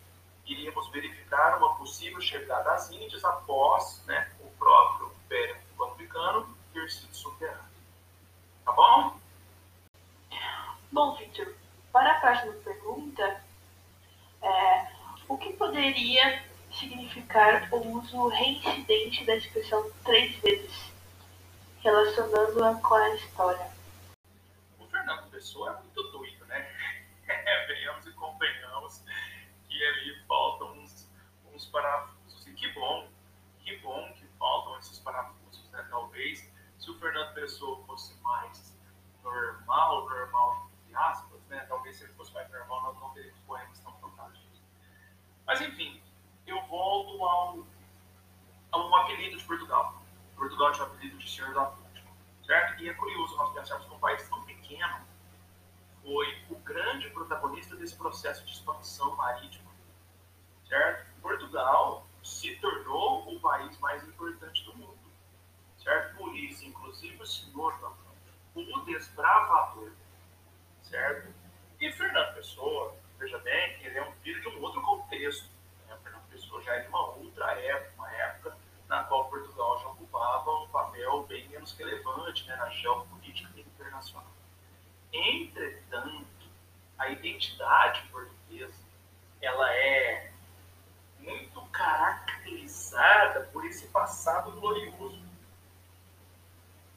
iríamos 0.47 0.89
verificar 0.91 1.59
uma 1.59 1.75
possível 1.75 2.21
chegada 2.21 2.75
às 2.75 2.93
Índias 2.93 3.25
após 3.25 4.05
né, 4.07 4.31
o 4.39 4.49
próprio 4.57 5.13
Império 5.25 5.57
Africano 5.81 6.57
ter 6.73 6.89
sido 6.89 7.13
superado. 7.13 7.59
Tá 8.65 8.71
bom? 8.71 9.17
Bom, 10.93 11.17
Victor, 11.17 11.53
para 11.91 12.13
a 12.13 12.21
próxima 12.21 12.53
pergunta, 12.63 13.43
é, 14.43 14.93
o 15.27 15.37
que 15.37 15.53
poderia 15.55 16.52
significar 17.33 17.69
o 17.73 17.99
uso 17.99 18.29
reincidente 18.29 19.25
da 19.25 19.37
expressão 19.37 19.91
três 20.05 20.37
vezes, 20.41 20.93
relacionando-a 21.81 22.75
com 22.77 22.95
a 22.95 23.15
história? 23.15 23.71
O 24.79 24.87
Fernando 24.87 25.31
Pessoa 25.31 25.73
é 25.73 25.83
muito 25.83 26.03
doido, 26.11 26.45
né? 26.47 26.69
Venhamos 27.67 28.07
e 28.07 28.13
convenhamos 28.13 29.03
que 29.67 29.85
ali 29.85 30.23
faltam 30.27 30.73
uns, 30.79 31.09
uns 31.53 31.67
parafusos. 31.67 32.47
E 32.47 32.53
que 32.53 32.69
bom, 32.73 33.09
que 33.61 33.77
bom 33.79 34.13
que 34.13 34.27
faltam 34.39 34.79
esses 34.79 34.99
parafusos, 34.99 35.71
né? 35.71 35.87
Talvez 35.89 36.51
se 36.79 36.91
o 36.91 36.99
Fernando 36.99 37.33
Pessoa 37.35 37.83
fosse 37.87 38.15
mais 38.23 38.77
normal, 39.23 40.09
normal 40.09 40.71
entre 40.83 40.97
aspas, 40.97 41.41
né? 41.49 41.65
Talvez 41.69 41.97
se 41.97 42.05
ele 42.05 42.13
fosse 42.13 42.33
mais 42.35 42.51
normal, 42.51 42.83
nós 42.83 43.01
não 43.01 43.11
teríamos 43.15 43.41
poemas 43.47 43.79
tão 43.81 43.93
fantásticos. 44.01 44.61
Mas 45.47 45.61
enfim, 45.61 46.03
eu 46.47 46.61
volto 46.67 47.25
ao, 47.25 47.67
a 48.73 48.79
um 48.79 48.97
apelido 48.97 49.37
de 49.37 49.45
Portugal. 49.45 50.03
Portugal 50.37 50.73
tinha 50.73 50.87
o 50.87 50.89
apelido 50.89 51.19
de 51.19 51.31
Senhor 51.31 51.53
do 51.53 51.61
Atlântico, 51.61 52.09
certo? 52.45 52.83
E 52.83 52.89
é 52.89 52.95
curioso 52.95 53.37
nós 53.37 53.53
pensarmos 53.53 53.87
que 53.87 53.95
um 53.95 53.99
país 53.99 54.29
tão 54.29 54.43
pequeno 54.45 55.01
foi 56.03 56.45
o 56.51 56.57
grande 56.57 57.09
protagonista 57.11 57.77
desse 57.77 57.95
processo 57.95 58.45
de 58.45 58.53
expansão 58.53 59.15
marítima, 59.17 59.71
certo? 60.69 61.07
Portugal 61.21 62.07
se 62.23 62.57
tornou 62.57 63.33
o 63.33 63.41
país 63.41 63.79
mais 63.79 64.07
importante 64.07 64.65
do 64.65 64.77
mundo, 64.77 64.99
certo? 65.79 66.17
Por 66.17 66.35
isso, 66.35 66.65
inclusive, 66.65 67.23
o 67.23 67.27
Senhor 67.27 67.79
do 67.79 67.87
Atlântico, 67.87 68.81
o 68.81 68.85
desbravador, 68.85 69.93
certo? 70.83 71.33
E 71.81 71.93
Fernando 71.93 72.35
Pessoa, 72.35 72.97
veja 73.19 73.39
bem 73.39 73.79
que 73.79 73.87
ele 73.87 73.99
é 73.99 74.09
um 74.09 74.13
filho 74.17 74.41
de 74.41 74.49
um 74.49 74.63
outro 74.63 74.83
contexto, 74.83 75.53
Pessoa 76.33 76.63
já 76.63 76.75
é 76.77 76.81
de 76.81 76.89
uma 76.89 77.09
outra 77.17 77.53
época, 77.53 77.93
uma 77.99 78.11
época 78.11 78.57
na 78.89 79.05
qual 79.05 79.29
Portugal 79.29 79.79
já 79.81 79.89
ocupava 79.89 80.51
um 80.51 80.69
papel 80.69 81.25
bem 81.25 81.47
menos 81.49 81.73
relevante 81.77 82.47
né, 82.47 82.57
na 82.57 82.71
geopolítica 82.71 83.61
internacional. 83.61 84.33
Entretanto, 85.13 86.27
a 86.99 87.09
identidade 87.09 88.03
portuguesa 88.09 88.81
ela 89.41 89.75
é 89.75 90.33
muito 91.19 91.61
caracterizada 91.73 93.43
por 93.53 93.65
esse 93.67 93.87
passado 93.89 94.53
glorioso. 94.53 95.21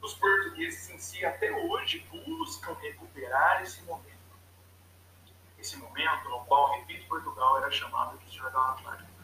Os 0.00 0.14
portugueses 0.14 0.88
em 0.90 0.98
si 0.98 1.24
até 1.24 1.50
hoje 1.50 2.06
buscam 2.10 2.74
recuperar 2.74 3.62
esse 3.62 3.82
momento. 3.82 4.06
Esse 5.58 5.76
momento 5.76 6.28
no 6.28 6.44
qual, 6.44 6.78
repito, 6.78 7.08
Portugal 7.08 7.58
era 7.58 7.70
chamado 7.70 8.16
de 8.18 8.30
Senhor 8.30 8.50
da 8.50 8.70
Atlântico 8.70 9.16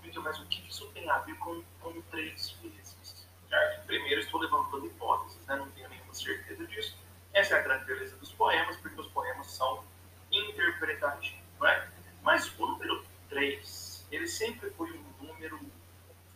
vídeo, 0.00 0.22
mas 0.22 0.38
o 0.38 0.46
que 0.46 0.66
isso 0.68 0.90
tem 0.92 1.08
a 1.08 1.18
ver 1.18 1.36
com, 1.36 1.62
com 1.80 2.00
três 2.10 2.50
vezes? 2.62 3.26
Certo? 3.48 3.86
Primeiro, 3.86 4.20
estou 4.20 4.40
levantando 4.40 4.86
hipóteses, 4.86 5.44
né? 5.46 5.56
não 5.56 5.70
tenho 5.70 5.88
nenhuma 5.88 6.14
certeza 6.14 6.66
disso. 6.66 6.96
Essa 7.40 7.54
é 7.54 7.60
a 7.60 7.62
grande 7.62 7.86
beleza 7.86 8.14
dos 8.18 8.30
poemas, 8.32 8.76
porque 8.76 9.00
os 9.00 9.06
poemas 9.06 9.46
são 9.50 9.82
interpretativos. 10.30 11.40
É? 11.62 11.88
Mas 12.22 12.46
o 12.58 12.66
número 12.66 13.02
3, 13.30 14.06
ele 14.12 14.26
sempre 14.26 14.68
foi 14.72 14.92
um 14.92 15.24
número 15.24 15.58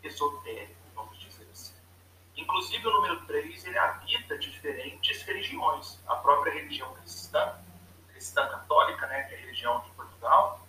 esotérico, 0.03 0.75
vamos 0.95 1.19
dizer 1.21 1.47
assim. 1.53 1.75
Inclusive, 2.35 2.87
o 2.87 2.91
número 2.91 3.21
3, 3.27 3.67
ele 3.67 3.79
habita 3.79 4.39
diferentes 4.39 5.21
religiões. 5.25 5.99
A 6.07 6.17
própria 6.17 6.55
religião 6.55 6.95
cristã, 6.95 7.55
cristã 8.09 8.49
católica, 8.49 9.07
né, 9.07 9.25
que 9.25 9.35
é 9.35 9.37
a 9.37 9.41
religião 9.41 9.81
de 9.81 9.91
Portugal, 9.91 10.67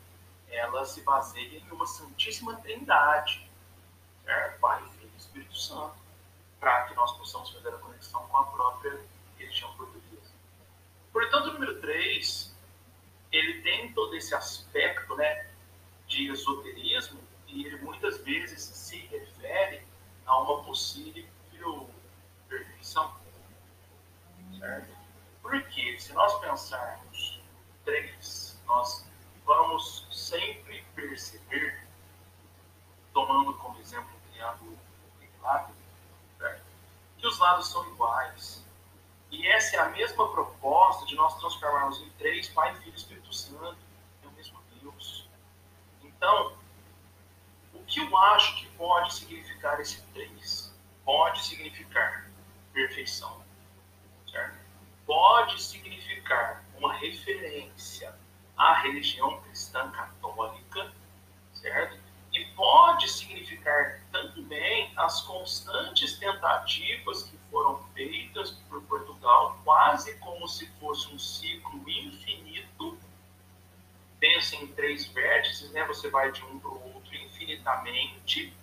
ela 0.50 0.84
se 0.84 1.00
baseia 1.04 1.60
em 1.60 1.72
uma 1.72 1.86
Santíssima 1.86 2.58
Trindade, 2.58 3.50
certo? 4.26 4.60
Pai, 4.60 4.84
Filho 4.98 5.10
e 5.14 5.18
Espírito 5.18 5.58
Santo, 5.58 5.96
para 6.60 6.88
que 6.88 6.94
nós 6.94 7.16
possamos 7.18 7.52
fazer 7.52 7.70
a 7.70 7.78
conexão 7.78 8.28
com 8.28 8.38
a 8.38 8.44
própria. 8.48 9.15
Portanto, 11.16 11.46
o 11.46 11.54
número 11.54 11.80
3, 11.80 12.54
ele 13.32 13.62
tem 13.62 13.94
todo 13.94 14.18
esse 14.18 14.36
aspecto 14.36 15.16
né, 15.16 15.50
de 16.10 16.30
esoterismo 16.30 17.22
e 17.48 17.66
ele 17.66 17.78
muitas 17.78 18.18
vezes 18.18 18.62
se 18.62 18.98
refere 18.98 19.82
a 20.26 20.38
uma 20.42 20.62
possível 20.66 21.90
perfeição. 22.50 23.16
Certo? 24.60 24.90
Porque 25.42 25.98
se 26.02 26.12
nós 26.12 26.38
pensarmos 26.42 27.40
três, 27.86 28.62
nós 28.68 29.10
vamos 29.46 30.06
sempre 30.12 30.84
perceber, 30.96 31.88
tomando 33.14 33.54
como 33.54 33.80
exemplo 33.80 34.10
o 34.14 34.32
triângulo 34.34 34.78
equilátero, 35.22 35.78
que 37.18 37.26
os 37.26 37.40
lados 37.40 37.72
são 37.72 37.90
iguais. 37.94 38.65
E 39.36 39.48
essa 39.48 39.76
é 39.76 39.80
a 39.80 39.90
mesma 39.90 40.32
proposta 40.32 41.06
de 41.06 41.14
nós 41.16 41.38
transformarmos 41.38 42.02
em 42.02 42.10
três, 42.12 42.48
Pai, 42.48 42.74
Filho 42.76 42.94
e 42.94 42.96
Espírito 42.96 43.34
Santo. 43.34 43.78
É 44.24 44.28
o 44.28 44.32
mesmo 44.32 44.58
Deus. 44.82 45.28
Então, 46.02 46.58
o 47.74 47.84
que 47.84 48.00
eu 48.00 48.18
acho 48.18 48.56
que 48.56 48.68
pode 48.78 49.14
significar 49.14 49.78
esse 49.82 50.02
três? 50.14 50.74
Pode 51.04 51.46
significar 51.46 52.32
perfeição, 52.72 53.44
certo? 54.32 54.58
Pode 55.06 55.62
significar 55.62 56.64
uma 56.78 56.94
referência 56.94 58.16
a 58.58 58.74
religião 58.84 59.42
cristã 59.42 59.92
católica, 59.92 60.94
certo? 61.54 61.95
Pode 62.56 63.10
significar 63.10 64.00
também 64.12 64.92
as 64.96 65.22
constantes 65.22 66.18
tentativas 66.18 67.24
que 67.24 67.38
foram 67.52 67.84
feitas 67.94 68.52
por 68.70 68.82
Portugal, 68.84 69.60
quase 69.64 70.18
como 70.20 70.48
se 70.48 70.68
fosse 70.80 71.14
um 71.14 71.20
ciclo 71.20 71.84
infinito. 71.90 72.98
Pensa 74.20 74.56
em 74.56 74.68
três 74.68 75.08
vértices, 75.08 75.72
né? 75.72 75.86
Você 75.86 76.10
vai 76.10 76.32
de 76.32 76.44
um 76.44 76.58
para 76.60 76.70
o 76.70 76.94
outro 76.94 77.14
infinitamente, 77.16 78.54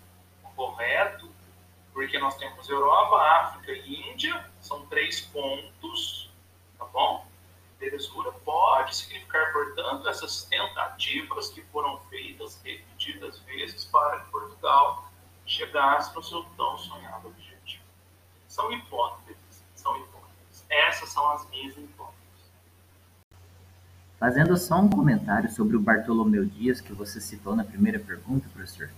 correto? 0.57 1.31
Porque 1.93 2.19
nós 2.19 2.37
temos 2.37 2.69
Europa, 2.69 3.17
África 3.17 3.73
e 3.73 4.11
Índia, 4.11 4.45
são 4.61 4.87
três 4.87 5.21
pontos, 5.21 6.31
tá 6.79 6.87
bom? 6.87 7.27
Belezura 7.83 8.31
pode 8.45 8.95
significar, 8.95 9.53
portanto, 9.53 10.09
essas 10.09 10.45
tentativas 10.45 11.49
que 11.49 11.61
foram 11.73 11.99
feitas 12.09 12.61
repetidas 12.63 13.41
vezes 13.41 13.85
para 13.87 14.21
que 14.21 14.31
Portugal 14.31 15.11
chegasse 15.45 16.15
no 16.15 16.23
seu 16.23 16.45
tão 16.57 16.79
sonhado 16.79 17.27
objetivo. 17.27 17.83
São 18.47 18.73
hipóteses, 18.73 19.65
são 19.75 19.97
hipóteses. 19.97 20.65
Essas 20.71 21.09
são 21.09 21.29
as 21.33 21.49
minhas 21.51 21.77
hipóteses. 21.77 22.23
Fazendo 24.21 24.57
só 24.57 24.77
um 24.77 24.89
comentário 24.89 25.51
sobre 25.51 25.75
o 25.75 25.81
Bartolomeu 25.81 26.45
Dias 26.45 26.81
que 26.81 26.93
você 26.93 27.21
citou 27.21 27.57
na 27.57 27.65
primeira 27.65 27.99
pergunta, 27.99 28.49
professor. 28.55 28.91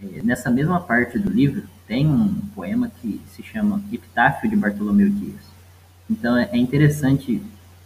É, 0.00 0.22
nessa 0.22 0.50
mesma 0.50 0.80
parte 0.80 1.18
do 1.18 1.30
livro 1.30 1.68
tem 1.86 2.06
um 2.06 2.40
poema 2.54 2.90
que 3.00 3.20
se 3.28 3.42
chama 3.42 3.82
Epitáfio 3.92 4.48
de 4.48 4.56
Bartolomeu 4.56 5.10
Dias. 5.10 5.42
Então 6.08 6.36
é 6.36 6.56
interessante 6.56 7.42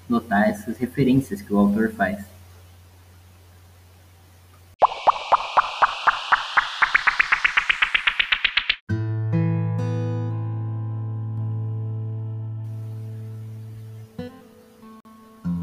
notar 0.09 0.49
essas 0.49 0.77
referências 0.79 1.43
que 1.43 1.53
o 1.53 1.59
autor 1.59 1.91
faz. 1.91 2.25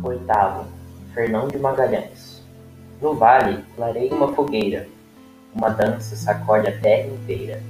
Oitavo, 0.04 0.68
Fernão 1.14 1.48
de 1.48 1.58
Magalhães. 1.58 2.42
No 3.02 3.16
vale, 3.16 3.64
clareia 3.76 4.14
uma 4.14 4.34
fogueira, 4.34 4.88
uma 5.54 5.70
dança 5.70 6.16
sacode 6.16 6.68
a 6.68 6.80
terra 6.80 7.08
inteira. 7.08 7.62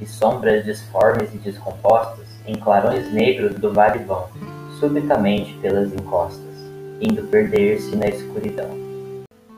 e 0.00 0.06
sombras 0.06 0.64
disformes 0.64 1.32
e 1.34 1.38
descompostas 1.38 2.26
em 2.46 2.56
clarões 2.56 3.12
negros 3.12 3.54
do 3.54 3.72
vale 3.72 4.00
vão, 4.00 4.28
subitamente 4.78 5.54
pelas 5.58 5.92
encostas, 5.92 6.54
indo 7.00 7.22
perder-se 7.24 7.94
na 7.96 8.06
escuridão. 8.06 8.70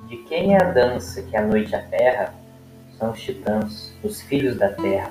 De 0.08 0.16
quem 0.18 0.54
é 0.54 0.62
a 0.62 0.70
dança 0.70 1.22
que 1.22 1.36
a 1.36 1.42
noite 1.42 1.74
aterra? 1.74 2.34
São 2.98 3.10
os 3.10 3.20
titãs, 3.20 3.92
os 4.02 4.20
filhos 4.22 4.56
da 4.56 4.68
terra, 4.68 5.10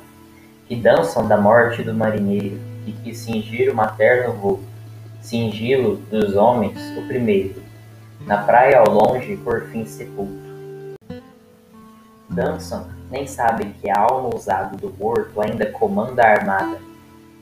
que 0.68 0.76
dançam 0.76 1.28
da 1.28 1.38
morte 1.38 1.84
do 1.84 1.94
marinheiro 1.94 2.60
e 2.88 2.92
que 2.92 3.14
cingir 3.14 3.72
o 3.72 3.76
materno 3.76 4.34
voo, 4.34 4.60
cingilo 5.22 5.98
dos 6.10 6.36
homens 6.36 6.80
o 6.98 7.08
primeiro, 7.08 7.62
na 8.26 8.38
praia 8.38 8.80
ao 8.80 8.90
longe 8.90 9.38
por 9.38 9.68
fim 9.68 9.86
sepulto. 9.86 10.46
Dançam, 12.30 12.88
nem 13.12 13.28
sabem 13.28 13.74
que 13.80 13.90
a 13.90 14.00
alma 14.00 14.34
ousada 14.34 14.76
do 14.78 14.92
morto 14.98 15.40
ainda 15.40 15.68
comanda 15.72 16.24
a 16.24 16.32
armada, 16.32 16.80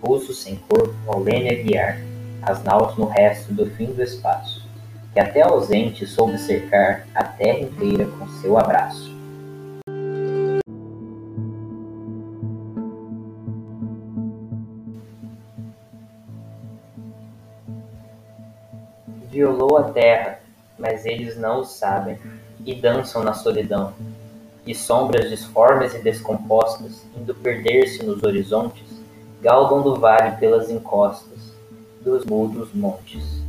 pulso 0.01 0.33
sem 0.33 0.57
corpo 0.67 0.93
ao 1.07 1.21
leme 1.21 1.49
a 1.49 1.63
guiar, 1.63 2.12
as 2.45 2.61
naus 2.63 2.97
no 2.97 3.05
resto 3.05 3.53
do 3.53 3.65
fim 3.65 3.85
do 3.85 4.03
espaço, 4.03 4.67
que 5.13 5.19
até 5.19 5.41
ausente 5.41 6.05
soube 6.05 6.37
cercar 6.37 7.07
a 7.15 7.23
terra 7.23 7.59
inteira 7.59 8.05
com 8.05 8.27
seu 8.41 8.57
abraço. 8.57 9.13
Violou 19.29 19.77
a 19.77 19.83
terra, 19.91 20.39
mas 20.77 21.05
eles 21.05 21.37
não 21.37 21.61
o 21.61 21.65
sabem, 21.65 22.19
e 22.65 22.75
dançam 22.75 23.23
na 23.23 23.33
solidão, 23.33 23.93
e 24.65 24.75
sombras 24.75 25.29
disformes 25.29 25.93
e 25.95 25.99
descompostas, 25.99 27.05
indo 27.17 27.33
perder-se 27.33 28.03
nos 28.05 28.21
horizontes, 28.21 28.85
galgam 29.41 29.81
do 29.81 29.95
vale 29.95 30.37
pelas 30.37 30.69
encostas 30.69 31.32
dos 32.03 32.25
mudos 32.25 32.73
montes. 32.73 33.42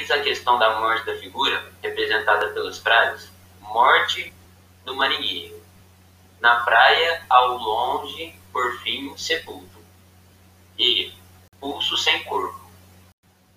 Centraliza 0.00 0.14
a 0.14 0.20
questão 0.20 0.58
da 0.58 0.80
morte 0.80 1.06
da 1.06 1.14
figura, 1.16 1.64
representada 1.82 2.48
pelas 2.48 2.78
frases 2.78 3.30
morte 3.60 4.32
do 4.84 4.96
marinheiro, 4.96 5.60
na 6.40 6.56
praia 6.56 7.22
ao 7.28 7.56
longe, 7.56 8.34
por 8.52 8.78
fim, 8.80 9.12
sepulto, 9.16 9.78
e 10.78 11.12
pulso 11.60 11.96
sem 11.96 12.24
corpo. 12.24 12.58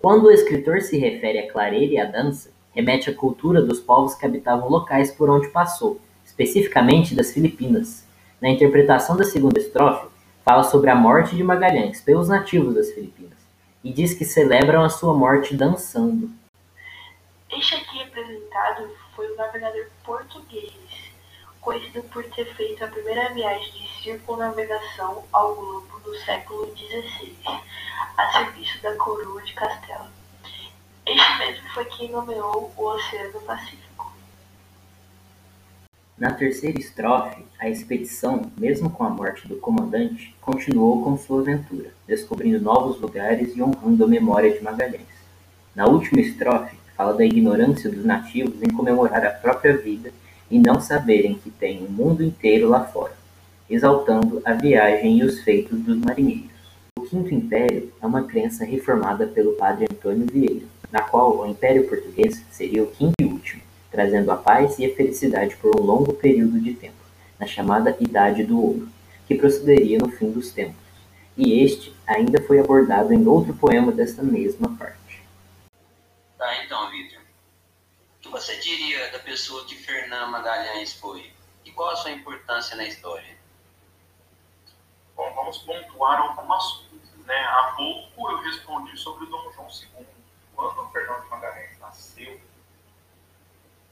Quando 0.00 0.26
o 0.26 0.30
escritor 0.30 0.80
se 0.82 0.98
refere 0.98 1.38
à 1.38 1.50
clareira 1.50 1.94
e 1.94 1.98
à 1.98 2.04
dança, 2.04 2.52
remete 2.72 3.10
à 3.10 3.14
cultura 3.14 3.62
dos 3.62 3.80
povos 3.80 4.14
que 4.14 4.26
habitavam 4.26 4.68
locais 4.68 5.10
por 5.10 5.30
onde 5.30 5.48
passou, 5.48 6.00
especificamente 6.24 7.14
das 7.14 7.32
Filipinas. 7.32 8.06
Na 8.40 8.50
interpretação 8.50 9.16
da 9.16 9.24
segunda 9.24 9.58
estrofe, 9.58 10.06
fala 10.44 10.62
sobre 10.62 10.90
a 10.90 10.94
morte 10.94 11.34
de 11.34 11.42
Magalhães 11.42 12.00
pelos 12.00 12.28
nativos 12.28 12.74
das 12.74 12.90
Filipinas 12.92 13.43
e 13.84 13.92
diz 13.92 14.14
que 14.14 14.24
celebram 14.24 14.82
a 14.82 14.88
sua 14.88 15.12
morte 15.12 15.54
dançando. 15.54 16.30
Este 17.50 17.74
aqui 17.74 17.98
representado 17.98 18.90
foi 19.14 19.30
o 19.30 19.36
navegador 19.36 19.86
português, 20.02 20.72
conhecido 21.60 22.02
por 22.04 22.24
ter 22.30 22.46
feito 22.54 22.82
a 22.82 22.88
primeira 22.88 23.32
viagem 23.34 23.70
de 23.72 24.02
circunnavegação 24.02 25.24
ao 25.30 25.54
globo 25.54 26.00
no 26.06 26.14
século 26.16 26.74
XVI, 26.74 27.36
a 28.16 28.32
serviço 28.32 28.82
da 28.82 28.96
coroa 28.96 29.42
de 29.42 29.52
Castela. 29.52 30.10
Este 31.06 31.38
mesmo 31.38 31.68
foi 31.74 31.84
quem 31.84 32.10
nomeou 32.10 32.72
o 32.76 32.86
Oceano 32.86 33.40
Pacífico. 33.42 33.83
Na 36.16 36.30
terceira 36.32 36.78
estrofe, 36.78 37.42
a 37.58 37.68
expedição, 37.68 38.42
mesmo 38.56 38.88
com 38.88 39.02
a 39.02 39.10
morte 39.10 39.48
do 39.48 39.56
comandante, 39.56 40.32
continuou 40.40 41.02
com 41.02 41.18
sua 41.18 41.40
aventura, 41.40 41.90
descobrindo 42.06 42.60
novos 42.60 43.00
lugares 43.00 43.56
e 43.56 43.60
honrando 43.60 44.04
a 44.04 44.06
memória 44.06 44.52
de 44.52 44.62
Magalhães. 44.62 45.02
Na 45.74 45.86
última 45.86 46.20
estrofe, 46.20 46.76
fala 46.96 47.14
da 47.14 47.24
ignorância 47.24 47.90
dos 47.90 48.04
nativos 48.04 48.62
em 48.62 48.70
comemorar 48.70 49.26
a 49.26 49.30
própria 49.30 49.76
vida 49.76 50.12
e 50.48 50.56
não 50.56 50.80
saberem 50.80 51.34
que 51.34 51.50
tem 51.50 51.84
um 51.84 51.90
mundo 51.90 52.22
inteiro 52.22 52.68
lá 52.68 52.84
fora, 52.84 53.16
exaltando 53.68 54.40
a 54.44 54.52
viagem 54.52 55.18
e 55.18 55.24
os 55.24 55.40
feitos 55.40 55.80
dos 55.80 55.96
marinheiros. 55.96 56.54
O 56.96 57.02
Quinto 57.02 57.34
Império 57.34 57.92
é 58.00 58.06
uma 58.06 58.22
crença 58.22 58.64
reformada 58.64 59.26
pelo 59.26 59.54
padre 59.54 59.88
Antônio 59.90 60.28
Vieira, 60.32 60.66
na 60.92 61.02
qual 61.02 61.40
o 61.40 61.46
Império 61.46 61.88
Português 61.88 62.40
seria 62.52 62.84
o 62.84 62.86
quinto 62.86 63.14
e 63.18 63.24
último, 63.24 63.63
trazendo 63.94 64.32
a 64.32 64.36
paz 64.36 64.76
e 64.80 64.84
a 64.84 64.94
felicidade 64.94 65.54
por 65.56 65.80
um 65.80 65.84
longo 65.84 66.12
período 66.14 66.60
de 66.60 66.74
tempo, 66.74 66.96
na 67.38 67.46
chamada 67.46 67.96
Idade 68.00 68.42
do 68.42 68.60
Ouro, 68.60 68.88
que 69.28 69.36
procederia 69.36 69.98
no 69.98 70.10
fim 70.10 70.32
dos 70.32 70.50
tempos. 70.50 70.82
E 71.36 71.62
este 71.62 71.94
ainda 72.04 72.42
foi 72.42 72.58
abordado 72.58 73.12
em 73.12 73.24
outro 73.24 73.54
poema 73.54 73.92
desta 73.92 74.20
mesma 74.20 74.76
parte. 74.76 75.22
Tá, 76.36 76.64
então, 76.64 76.90
Vitor. 76.90 77.20
O 77.20 78.22
que 78.22 78.28
você 78.28 78.56
diria 78.56 79.12
da 79.12 79.20
pessoa 79.20 79.64
que 79.64 79.76
Fernão 79.76 80.30
Magalhães 80.32 80.94
foi? 80.94 81.32
E 81.64 81.70
qual 81.70 81.90
a 81.90 81.96
sua 81.96 82.10
importância 82.10 82.76
na 82.76 82.84
história? 82.86 83.36
Bom, 85.16 85.32
vamos 85.36 85.58
pontuar 85.58 86.20
algumas 86.20 86.64
coisas, 86.72 87.26
né? 87.26 87.38
Há 87.38 87.74
pouco 87.76 88.32
eu 88.32 88.42
respondi 88.42 88.96
sobre 88.96 89.24
o 89.24 89.28
Dom 89.28 89.52
João 89.52 89.68
II. 89.68 90.06
Quando 90.56 90.82
o 90.82 90.90
Fernão 90.90 91.20
de 91.20 91.28
Magalhães 91.28 91.73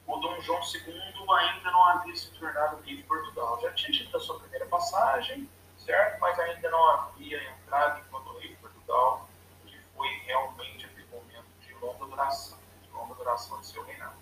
o 0.07 0.17
Dom 0.19 0.41
João 0.41 0.61
II 0.61 0.93
ainda 1.39 1.71
não 1.71 1.87
havia 1.89 2.15
se 2.17 2.31
tornado 2.33 2.83
rei 2.83 2.97
de 2.97 3.03
Portugal. 3.05 3.61
Já 3.61 3.73
tinha 3.73 3.93
tido 3.93 4.17
a 4.17 4.21
sua 4.21 4.39
primeira 4.41 4.67
passagem, 4.67 5.49
certo? 5.79 6.21
Mas 6.21 6.39
ainda 6.39 6.71
não 6.71 6.91
havia 6.91 7.43
entrado 7.51 8.01
enquanto 8.01 8.39
rei 8.39 8.49
de 8.49 8.57
Portugal, 8.57 9.29
que 9.65 9.79
foi 9.97 10.09
realmente 10.27 10.87
aquele 10.87 11.07
momento 11.07 11.47
de 11.61 11.75
longa 11.75 12.07
duração, 12.07 12.59
de 12.83 12.91
longa 12.91 13.15
duração 13.15 13.61
de 13.61 13.67
seu 13.67 13.85
reinado. 13.85 14.17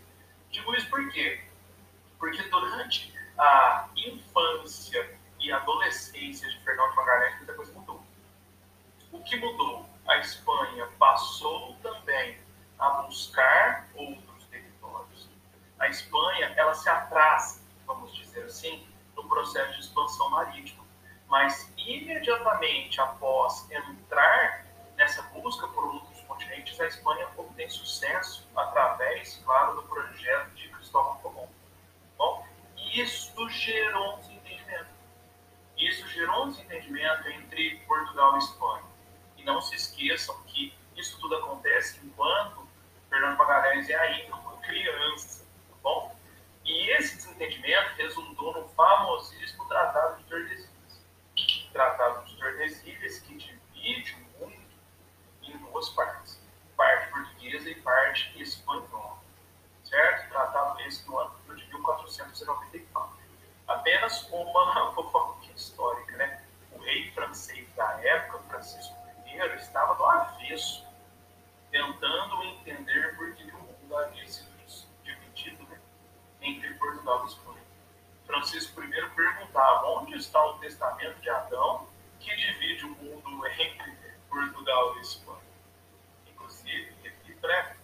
Digo 0.51 0.75
isso 0.75 0.89
por 0.91 1.09
quê? 1.11 1.45
Porque 2.19 2.43
durante 2.45 3.15
a 3.39 3.89
infância 3.97 5.19
e 5.39 5.51
adolescência 5.51 6.49
de 6.51 6.59
Fernão 6.61 6.91
de 6.91 6.97
Magalhães, 6.97 7.37
muita 7.37 7.55
coisa 7.55 7.73
mudou. 7.73 8.03
O 9.11 9.23
que 9.23 9.37
mudou? 9.37 9.89
A 10.07 10.19
Espanha 10.19 10.87
passou 10.99 11.75
também 11.83 12.39
a 12.79 12.89
buscar 13.03 13.89
territórios. 13.95 14.30
A 15.81 15.89
Espanha, 15.89 16.53
ela 16.57 16.75
se 16.75 16.89
atrasa, 16.91 17.63
vamos 17.87 18.15
dizer 18.15 18.45
assim, 18.45 18.87
no 19.17 19.27
processo 19.27 19.73
de 19.73 19.81
expansão 19.81 20.29
marítima. 20.29 20.85
Mas 21.27 21.73
imediatamente 21.79 23.01
após 23.01 23.67
entrar 23.71 24.67
nessa 24.97 25.23
busca 25.23 25.67
por 25.69 25.87
outros 25.87 26.21
continentes, 26.21 26.79
a 26.79 26.87
Espanha 26.87 27.27
obtém 27.35 27.69
sucesso 27.71 28.47
através, 28.55 29.41
claro, 29.43 29.77
do 29.77 29.83
projeto 29.85 30.51
de 30.51 30.69
Cristóvão 30.69 31.17
Colombo. 31.19 31.55
Bom, 32.19 32.47
isso 32.93 33.49
gerou 33.49 34.17
um 34.17 34.19
desentendimento. 34.19 34.91
Isso 35.79 36.07
gerou 36.09 36.45
um 36.45 36.51
desentendimento 36.51 37.27
entre 37.29 37.79
Portugal 37.87 38.35
e 38.35 38.39
Espanha. 38.39 38.85
E 39.39 39.45
não 39.45 39.63
se 39.63 39.75
esqueçam 39.75 40.39
que 40.43 40.75
isso 40.95 41.19
tudo 41.21 41.37
acontece 41.37 41.99
enquanto 42.05 42.69
Fernando 43.09 43.39
Magalhães 43.39 43.89
é 43.89 43.97
ainda 43.97 44.37
uma 44.37 44.59
criança, 44.59 45.45
bom? 45.83 46.15
E 46.65 46.91
esse 46.91 47.17
desentendimento 47.17 47.95
resultou 47.97 48.53
no 48.53 48.69
famosíssimo 48.71 49.67
Tratado 49.67 50.19
de 50.19 50.25
Tordesilhas. 50.25 50.71
Tratado 51.73 52.25
de 52.27 52.37
Tordesilhas 52.37 53.19
que 53.21 53.35
divide 53.35 54.15
o 54.15 54.45
mundo 54.45 54.63
em 55.43 55.57
duas 55.59 55.89
partes, 55.91 56.41
parte 56.77 57.11
portuguesa 57.11 57.71
e 57.71 57.75
parte 57.77 58.43
espanhola. 58.43 59.19
Certo? 59.85 60.29
Tratado 60.29 60.81
esse 60.83 61.07
no 61.09 61.19
ano 61.19 61.35
de 61.57 61.67
1494. 61.67 63.19
Apenas 63.67 64.29
uma 64.31 64.93
fofoquinha 64.95 65.55
histórica, 65.55 66.17
né? 66.17 66.45
O 66.73 66.79
rei 66.79 67.11
francês 67.13 67.69
da 67.75 68.01
época, 68.01 68.39
Francisco 68.49 68.95
I, 69.27 69.57
estava 69.57 69.95
do 69.95 70.05
avesso, 70.05 70.87
tentando 71.71 72.43
entender 72.45 73.17
por 73.17 73.33
que 73.35 73.45
o 73.45 73.59
mundo 73.59 73.97
havia 73.97 74.27
sido 74.29 74.50
entre 76.43 76.75
Portugal 76.75 77.25
e 77.25 77.29
Espanha. 77.29 77.63
Francisco 78.27 78.83
I 78.83 79.11
perguntava 79.15 79.87
onde 79.87 80.17
está 80.17 80.45
o 80.47 80.59
testamento 80.59 81.21
de 81.21 81.29
Adão 81.29 81.87
que 82.21 82.35
divide 82.35 82.85
o 82.85 82.91
mundo 82.91 83.47
entre 83.47 83.97
Portugal 84.29 84.97
e 84.97 85.01
Espanha. 85.01 85.41
Inclusive, 86.29 86.95
repito, 87.03 87.47
né, 87.47 87.77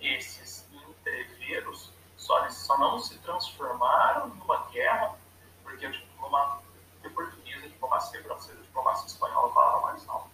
esses 0.00 0.66
entreveros 0.72 1.92
só, 2.16 2.48
só 2.50 2.78
não 2.78 2.98
se 2.98 3.18
transformaram 3.20 4.28
numa 4.28 4.66
guerra 4.70 5.16
porque 5.62 5.86
a 5.86 5.90
diplomacia 5.90 6.62
portuguesa, 7.14 7.64
a 7.64 7.68
diplomacia 7.68 8.22
francesa, 8.22 8.58
a 8.58 8.62
diplomacia 8.62 9.06
espanhola 9.06 9.52
falava 9.52 9.80
mais 9.86 10.06
não. 10.06 10.30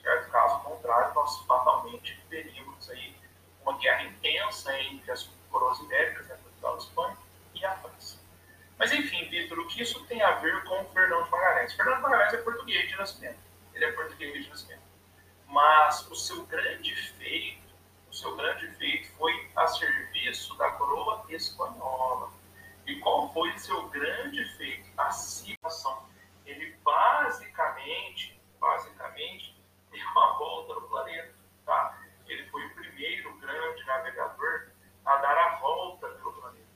Certo? 0.00 0.30
Caso 0.30 0.60
contrário, 0.60 1.14
nós 1.14 1.38
fatalmente 1.46 2.20
teríamos 2.28 2.90
aí 2.90 3.16
uma 3.62 3.76
guerra 3.78 4.04
intensa 4.04 4.78
entre 4.80 5.10
as 5.10 5.28
coroas 5.50 5.78
ibéricas, 5.80 6.26
né, 6.28 6.38
Portugal 6.66 6.76
Espanha, 6.78 7.16
e 7.54 7.64
a 7.64 7.76
França. 7.76 8.18
Mas 8.78 8.92
enfim, 8.92 9.28
Vitor, 9.28 9.58
o 9.58 9.68
que 9.68 9.82
isso 9.82 10.04
tem 10.06 10.20
a 10.22 10.32
ver 10.32 10.64
com 10.64 10.84
Fernando 10.86 11.30
Magalhães? 11.30 11.72
Fernando 11.74 12.02
Magalhães 12.02 12.34
é 12.34 12.38
português 12.38 12.88
de 12.88 12.96
nascimento. 12.96 13.38
Ele 13.72 13.84
é 13.84 13.92
português 13.92 14.44
de 14.44 14.50
nascimento. 14.50 14.82
Mas 15.46 16.10
o 16.10 16.14
seu 16.14 16.44
grande 16.46 16.94
feito, 17.12 17.74
o 18.10 18.14
seu 18.14 18.36
grande 18.36 18.66
feito 18.72 19.08
foi 19.12 19.50
a 19.54 19.66
serviço 19.66 20.56
da 20.58 20.70
coroa 20.72 21.24
espanhola. 21.28 22.30
E 22.86 22.96
qual 22.96 23.32
foi 23.32 23.50
o 23.52 23.58
seu 23.58 23.88
grande 23.88 24.44
feito? 24.56 24.88
A 24.98 25.10
situação. 25.10 26.06
Ele 26.44 26.76
basicamente, 26.84 28.38
basicamente, 28.60 29.56
deu 29.90 30.06
uma 30.08 30.38
volta 30.38 30.74
no 30.74 30.82
planeta, 30.82 31.34
tá? 31.64 31.98
Ele 32.26 32.44
foi 32.50 32.66
o 32.66 32.74
primeiro 32.74 33.34
grande 33.38 33.84
navegador 33.84 34.76
a 35.06 35.16
dar 35.18 35.38
a 35.38 35.56
volta 35.60 36.08
pelo 36.08 36.32
planeta, 36.32 36.66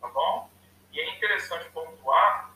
tá 0.00 0.08
bom? 0.08 0.50
E 0.92 0.98
é 1.00 1.16
interessante 1.16 1.70
pontuar 1.70 2.54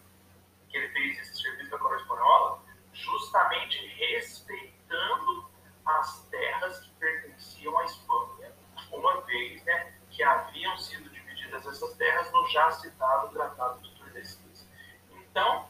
que 0.69 0.79
ele 0.79 0.89
fez 0.89 1.19
esse 1.21 1.43
serviço 1.43 1.71
da 1.71 1.79
coroa 1.79 2.01
espanhola 2.01 2.63
justamente 2.93 3.79
respeitando 4.13 5.49
as 5.85 6.27
terras 6.29 6.81
que 6.81 6.91
pertenciam 6.93 7.77
à 7.79 7.85
Espanha, 7.85 8.53
uma 8.93 9.21
vez 9.23 9.63
né, 9.65 9.95
que 10.11 10.23
haviam 10.23 10.77
sido 10.79 11.09
divididas 11.11 11.67
essas 11.67 11.95
terras 11.95 12.31
no 12.33 12.47
já 12.49 12.71
citado 12.71 13.33
Tratado 13.33 13.81
de 13.83 13.95
Tordesilhas. 13.97 14.67
Então, 15.11 15.69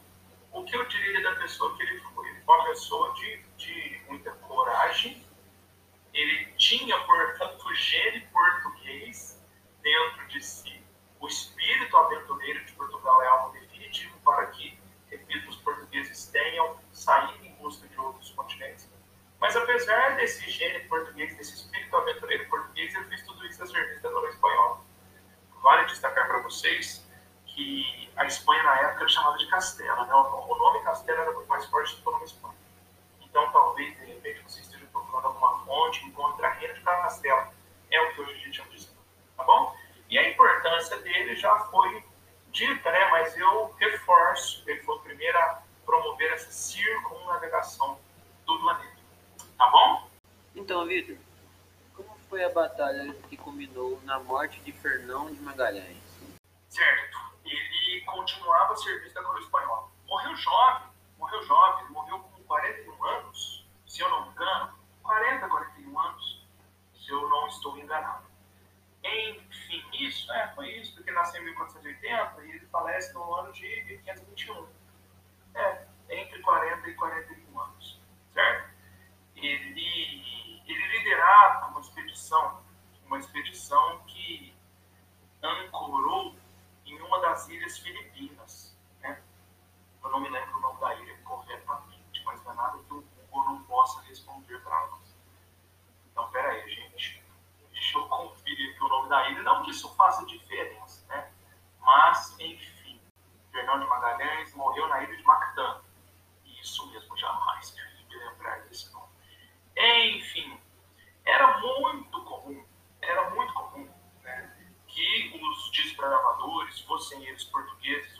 o 0.52 0.64
que 0.64 0.76
eu 0.76 0.86
diria 0.86 1.22
da 1.22 1.36
pessoa 1.40 1.76
que 1.76 1.82
ele 1.82 2.00
foi? 2.00 2.28
Ele 2.28 2.40
foi 2.42 2.54
uma 2.54 2.66
pessoa 2.66 3.14
de, 3.14 3.42
de 3.56 4.02
muita 4.08 4.30
coragem, 4.32 5.24
ele 6.12 6.46
tinha, 6.56 6.96
portanto, 7.00 7.66
o 7.66 7.74
gene 7.74 8.20
português 8.32 9.42
dentro 9.82 10.28
de 10.28 10.40
si, 10.40 10.80
o 11.18 11.26
espírito 11.26 11.96
aventureiro 11.96 12.64
de 12.64 12.72
Portugal 12.72 13.22
é 13.22 13.26
algo 13.26 13.52
definitivo 13.52 14.16
para 14.20 14.46
que, 14.46 14.78
repito, 15.10 15.50
os 15.50 15.56
portugueses 15.56 16.26
tenham 16.26 16.78
saído 16.92 17.43
busca 17.64 17.88
de 17.88 17.98
outros 17.98 18.30
continentes. 18.32 18.86
Mas 19.40 19.56
apesar 19.56 20.16
desse 20.16 20.48
gênero 20.50 20.86
português, 20.86 21.34
desse 21.36 21.54
espírito 21.54 21.96
aventureiro 21.96 22.46
português, 22.48 22.94
eu 22.94 23.04
fiz 23.08 23.22
tudo 23.24 23.44
isso 23.46 23.62
a 23.62 23.66
serviço 23.66 24.02
da 24.02 24.10
coroa 24.10 24.28
espanhola. 24.28 24.80
Vale 25.62 25.86
destacar 25.86 26.28
para 26.28 26.42
vocês 26.42 27.08
que 27.46 28.10
a 28.16 28.26
Espanha 28.26 28.62
na 28.62 28.80
época 28.80 29.00
era 29.00 29.08
chamada 29.08 29.38
de 29.38 29.46
Castela. 29.48 30.04
Né? 30.06 30.14
O 30.14 30.56
nome 30.56 30.84
Castela 30.84 31.22
era 31.22 31.32
muito 31.32 31.48
mais 31.48 31.64
forte 31.66 31.96
do 31.96 32.02
que 32.02 32.08
o 32.08 32.12
nome 32.12 32.24
Espanha. 32.26 32.54
Então 33.22 33.50
talvez, 33.50 33.96
de 33.98 34.04
repente, 34.04 34.42
você 34.42 34.60
esteja 34.60 34.84
procurando 34.92 35.26
alguma 35.26 35.64
fonte, 35.64 36.04
encontre 36.04 36.44
a 36.44 36.50
reina 36.50 36.74
de 36.74 36.80
Castela. 36.82 37.50
É 37.90 38.00
o 38.00 38.14
que 38.14 38.20
hoje 38.20 38.32
a 38.32 38.44
gente 38.44 38.56
chama 38.56 38.70
de 38.70 38.76
Espanha. 38.76 39.06
Tá 39.38 39.44
bom? 39.44 39.76
E 40.10 40.18
a 40.18 40.28
importância 40.28 40.98
dele 40.98 41.34
já 41.34 41.58
foi 41.70 42.04
dita, 42.50 42.92
né? 42.92 43.08
mas 43.10 43.36
eu 43.36 43.74
reforço, 43.78 44.62
ele 44.66 44.82
foi 44.82 44.96
o 44.96 45.00
primeiro 45.00 45.36
a 45.38 45.53
promover 45.94 46.32
essa 46.32 46.50
circunnavegação 46.50 47.98
do 48.44 48.58
planeta. 48.58 48.96
Tá 49.56 49.70
bom? 49.70 50.10
Então, 50.56 50.84
Vitor, 50.86 51.16
como 51.94 52.18
foi 52.28 52.44
a 52.44 52.48
batalha 52.48 53.14
que 53.28 53.36
culminou 53.36 54.00
na 54.04 54.18
morte 54.18 54.60
de 54.60 54.72
Fernão 54.72 55.32
de 55.32 55.40
Magalhães? 55.40 55.96
Certo. 56.68 57.18
Ele 57.44 58.00
continuava 58.06 58.72
a 58.72 58.76
serviço 58.76 59.14
da 59.14 59.22
coroa 59.22 59.40
espanhola. 59.40 59.88
Morreu 60.06 60.36
jovem, 60.36 60.88
morreu 61.18 61.42
jovem, 61.44 61.86
morreu 61.90 62.18
com 62.18 62.42
41 62.42 63.04
anos, 63.04 63.64
se 63.86 64.02
eu 64.02 64.10
não 64.10 64.26
me 64.26 64.32
engano, 64.32 64.74
40, 65.02 65.48
41 65.48 66.00
anos, 66.00 66.46
se 66.96 67.10
eu 67.10 67.28
não 67.28 67.46
estou 67.46 67.78
enganado. 67.78 68.24
Enfim, 69.04 69.84
isso, 69.92 70.32
é, 70.32 70.52
foi 70.54 70.70
isso, 70.78 70.94
porque 70.94 71.10
nasceu 71.12 71.42
em 71.42 71.44
1480 71.44 72.44
e 72.44 72.50
ele 72.50 72.66
falece 72.66 73.12
no 73.12 73.34
ano 73.34 73.52
de 73.52 73.84
1521. 73.84 74.66
É, 75.54 75.83
entre 76.08 76.40
40 76.40 76.88
e 76.88 76.94
41 76.94 77.60
anos, 77.60 78.00
certo? 78.32 78.74
Ele, 79.36 80.62
ele 80.66 80.98
liderava 80.98 81.68
uma 81.68 81.80
expedição, 81.80 82.62
uma 83.06 83.18
expedição 83.18 84.02
que 84.06 84.54
ancorou 85.42 86.36
em 86.86 87.00
uma 87.00 87.20
das 87.20 87.48
ilhas 87.48 87.78
filipinas, 87.78 88.76
né? 89.00 89.22
Eu 90.02 90.10
não 90.10 90.20
me 90.20 90.28
lembro 90.28 90.58
o 90.58 90.60
nome 90.60 90.80
da 90.80 90.94
ilha 90.94 91.18
corretamente, 91.24 92.22
mas 92.24 92.42
não 92.44 92.52
é 92.52 92.54
nada 92.54 92.78
que 92.78 92.94
o 92.94 93.02
Google 93.02 93.44
não 93.44 93.62
possa 93.64 94.02
responder 94.02 94.58
para 94.60 94.86
nós. 94.88 95.16
Então, 96.10 96.30
peraí, 96.30 96.68
gente 96.70 97.24
deixa 97.84 97.98
eu 97.98 98.08
conferir 98.08 98.70
aqui 98.70 98.82
o 98.82 98.88
nome 98.88 99.08
da 99.08 99.30
ilha. 99.30 99.42
Não 99.42 99.62
que 99.62 99.70
isso 99.70 99.94
faça 99.94 100.24
diferença, 100.24 101.04
né? 101.08 101.30
Mas, 101.80 102.34
enfim, 102.40 103.00
Fernão 103.52 103.78
de 103.78 103.86
Magalhães 103.86 104.54
morreu 104.54 104.88
na 104.88 105.02
ilha 105.02 105.16
de 105.16 105.22
Mactan. 105.22 105.80
Jamais 107.16 107.76
me 108.08 108.16
lembrar 108.16 108.60
desse 108.62 108.92
nome. 108.92 109.08
Enfim, 109.76 110.58
era 111.24 111.58
muito 111.60 112.22
comum, 112.24 112.64
era 113.00 113.30
muito 113.30 113.52
comum 113.54 113.88
né, 114.22 114.56
que 114.86 115.40
os 115.40 115.70
desbravadores, 115.72 116.80
fossem 116.80 117.24
eles 117.26 117.44
portugueses 117.44 118.16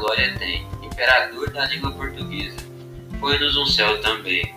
glória 0.00 0.34
tem, 0.38 0.66
imperador 0.82 1.50
da 1.50 1.66
língua 1.66 1.92
portuguesa. 1.92 2.56
Foi-nos 3.20 3.56
um 3.56 3.66
céu 3.66 4.00
também. 4.00 4.54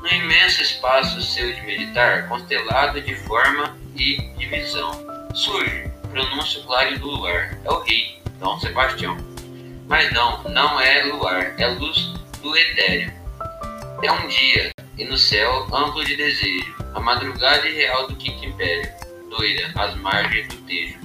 No 0.00 0.08
imenso 0.08 0.62
espaço 0.62 1.20
seu 1.20 1.52
de 1.52 1.60
meditar, 1.62 2.28
constelado 2.28 3.00
de 3.00 3.14
forma 3.16 3.76
e 3.96 4.16
divisão, 4.38 4.92
surge, 5.34 5.90
pronúncio 6.10 6.62
claro 6.64 6.98
do 6.98 7.06
luar, 7.06 7.58
é 7.64 7.70
o 7.70 7.80
rei, 7.80 8.20
Dom 8.38 8.58
Sebastião. 8.60 9.16
Mas 9.88 10.12
não, 10.12 10.42
não 10.44 10.80
é 10.80 11.02
luar, 11.04 11.54
é 11.58 11.66
luz 11.66 12.14
do 12.40 12.56
etéreo. 12.56 13.12
É 14.02 14.12
um 14.12 14.28
dia, 14.28 14.70
e 14.96 15.04
no 15.04 15.16
céu 15.16 15.66
amplo 15.74 16.04
de 16.04 16.16
desejo, 16.16 16.74
a 16.94 17.00
madrugada 17.00 17.68
real 17.68 18.06
do 18.06 18.14
quinto 18.16 18.44
império, 18.44 18.88
doira, 19.30 19.72
às 19.74 19.94
margens 19.96 20.46
do 20.48 20.56
Tejo. 20.66 20.98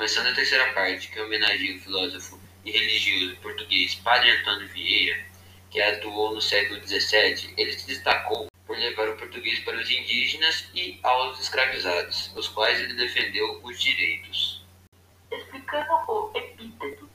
Começando 0.00 0.28
a 0.28 0.34
terceira 0.34 0.72
parte, 0.72 1.10
que 1.10 1.20
homenageia 1.20 1.76
o 1.76 1.78
filósofo 1.78 2.40
e 2.64 2.70
religioso 2.70 3.36
português 3.42 3.96
Padre 3.96 4.30
Antônio 4.30 4.66
Vieira, 4.68 5.22
que 5.70 5.78
atuou 5.78 6.34
no 6.34 6.40
século 6.40 6.80
XVII, 6.80 7.52
ele 7.58 7.78
se 7.78 7.86
destacou 7.86 8.46
por 8.66 8.78
levar 8.78 9.10
o 9.10 9.16
português 9.18 9.60
para 9.60 9.76
os 9.76 9.90
indígenas 9.90 10.70
e 10.74 10.98
aos 11.02 11.38
escravizados, 11.38 12.34
os 12.34 12.48
quais 12.48 12.80
ele 12.80 12.94
defendeu 12.94 13.60
os 13.62 13.78
direitos. 13.78 14.64
Explicando 15.30 15.92
o 16.08 16.30
epíteto 16.34 17.06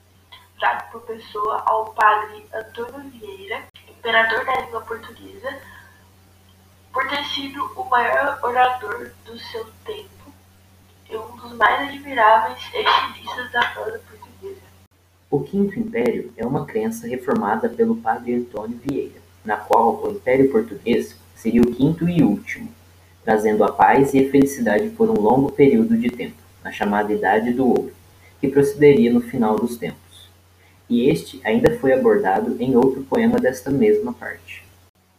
dado 0.60 0.92
por 0.92 1.02
pessoa 1.08 1.64
ao 1.66 1.92
padre 1.92 2.46
Antônio 2.54 3.10
Vieira, 3.10 3.68
imperador 3.90 4.46
da 4.46 4.62
língua 4.62 4.82
portuguesa, 4.82 5.60
por 6.94 7.10
ter 7.10 7.26
sido 7.34 7.66
o 7.82 7.84
maior 7.86 8.40
orador 8.44 9.12
do 9.26 9.40
seu 9.40 9.66
tempo 9.86 10.15
e 11.10 11.16
um 11.16 11.36
dos 11.38 11.54
mais 11.54 11.90
admiráveis 11.90 12.60
estilistas 12.60 13.52
da 13.52 13.66
prosa 13.70 14.00
portuguesa. 14.00 14.62
O 15.30 15.40
Quinto 15.42 15.80
Império 15.80 16.32
é 16.36 16.46
uma 16.46 16.66
crença 16.66 17.08
reformada 17.08 17.70
pelo 17.70 17.96
padre 17.98 18.36
Antônio 18.36 18.80
Vieira, 18.84 19.20
na 19.44 19.58
qual 19.58 20.04
o 20.04 20.12
Império 20.12 20.52
Português 20.52 21.16
seria 21.36 21.62
o 21.62 21.72
quinto 21.72 22.10
e 22.10 22.24
último, 22.24 22.70
trazendo 23.24 23.64
a 23.64 23.72
paz 23.72 24.14
e 24.14 24.26
a 24.26 24.32
felicidade 24.32 24.90
por 24.90 25.10
um 25.10 25.20
longo 25.20 25.52
período 25.52 25.98
de 25.98 26.10
tempo, 26.10 26.38
na 26.64 26.72
chamada 26.72 27.14
Idade 27.14 27.52
do 27.52 27.68
Ouro, 27.68 27.94
que 28.40 28.48
procederia 28.48 29.12
no 29.12 29.22
final 29.22 29.56
dos 29.56 29.78
tempos. 29.78 30.30
E 30.90 31.10
este 31.10 31.42
ainda 31.44 31.78
foi 31.80 31.94
abordado 31.94 32.56
em 32.60 32.76
outro 32.76 33.04
poema 33.04 33.40
desta 33.40 33.72
mesma 33.72 34.14
parte. 34.14 34.64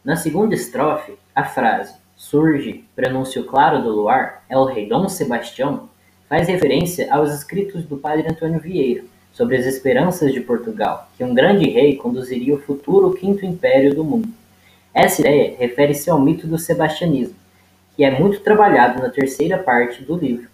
Na 0.03 0.15
segunda 0.15 0.55
estrofe, 0.55 1.13
a 1.35 1.43
frase 1.43 1.93
surge, 2.17 2.83
pronúncio 2.95 3.43
claro 3.45 3.81
do 3.81 3.91
luar, 3.91 4.43
é 4.49 4.57
o 4.57 4.65
rei 4.65 4.89
Dom 4.89 5.07
Sebastião, 5.07 5.87
faz 6.27 6.47
referência 6.47 7.07
aos 7.13 7.31
escritos 7.31 7.85
do 7.85 7.95
padre 7.95 8.27
Antônio 8.27 8.59
Vieira 8.59 9.03
sobre 9.31 9.55
as 9.55 9.65
esperanças 9.65 10.33
de 10.33 10.41
Portugal, 10.41 11.09
que 11.15 11.23
um 11.23 11.33
grande 11.33 11.69
rei 11.69 11.95
conduziria 11.95 12.55
o 12.55 12.59
futuro 12.59 13.13
quinto 13.13 13.45
império 13.45 13.93
do 13.93 14.03
mundo. 14.03 14.29
Essa 14.91 15.21
ideia 15.21 15.55
refere-se 15.59 16.09
ao 16.09 16.19
mito 16.19 16.47
do 16.47 16.57
sebastianismo, 16.57 17.35
que 17.95 18.03
é 18.03 18.19
muito 18.19 18.39
trabalhado 18.39 18.99
na 18.99 19.09
terceira 19.09 19.59
parte 19.59 20.03
do 20.03 20.17
livro. 20.17 20.49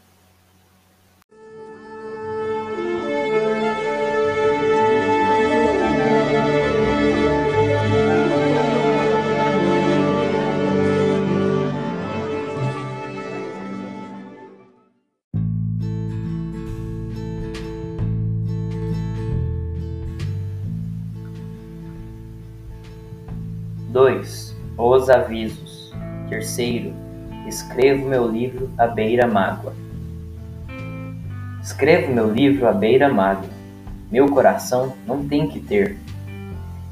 Os 25.04 25.10
avisos. 25.10 25.92
Terceiro, 26.30 26.94
escrevo 27.46 28.08
meu 28.08 28.26
livro 28.26 28.70
à 28.78 28.88
beira-mágoa. 28.88 29.74
Escrevo 31.62 32.14
meu 32.14 32.32
livro 32.32 32.66
à 32.70 32.72
beira-mágoa. 32.72 33.50
Meu 34.10 34.30
coração 34.30 34.94
não 35.06 35.28
tem 35.28 35.46
que 35.50 35.60
ter. 35.60 35.98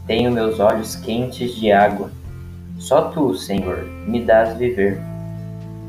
Tenho 0.06 0.30
meus 0.30 0.60
olhos 0.60 0.94
quentes 0.94 1.56
de 1.56 1.72
água. 1.72 2.12
Só 2.78 3.04
tu, 3.04 3.34
Senhor, 3.34 3.86
me 4.06 4.22
dás 4.22 4.58
viver. 4.58 5.00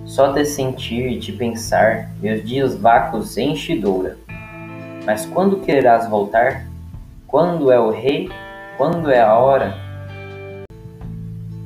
Só 0.05 0.31
de 0.31 0.45
sentir 0.45 1.11
e 1.11 1.19
de 1.19 1.33
pensar, 1.33 2.09
meus 2.21 2.45
dias 2.45 2.77
vacos 2.77 3.37
enche 3.37 3.77
doura. 3.77 4.17
Mas 5.05 5.27
quando 5.27 5.59
quererás 5.59 6.09
voltar? 6.09 6.69
Quando 7.27 7.73
é 7.73 7.81
o 7.81 7.91
rei? 7.91 8.31
Quando 8.79 9.11
é 9.11 9.21
a 9.21 9.37
hora? 9.37 9.82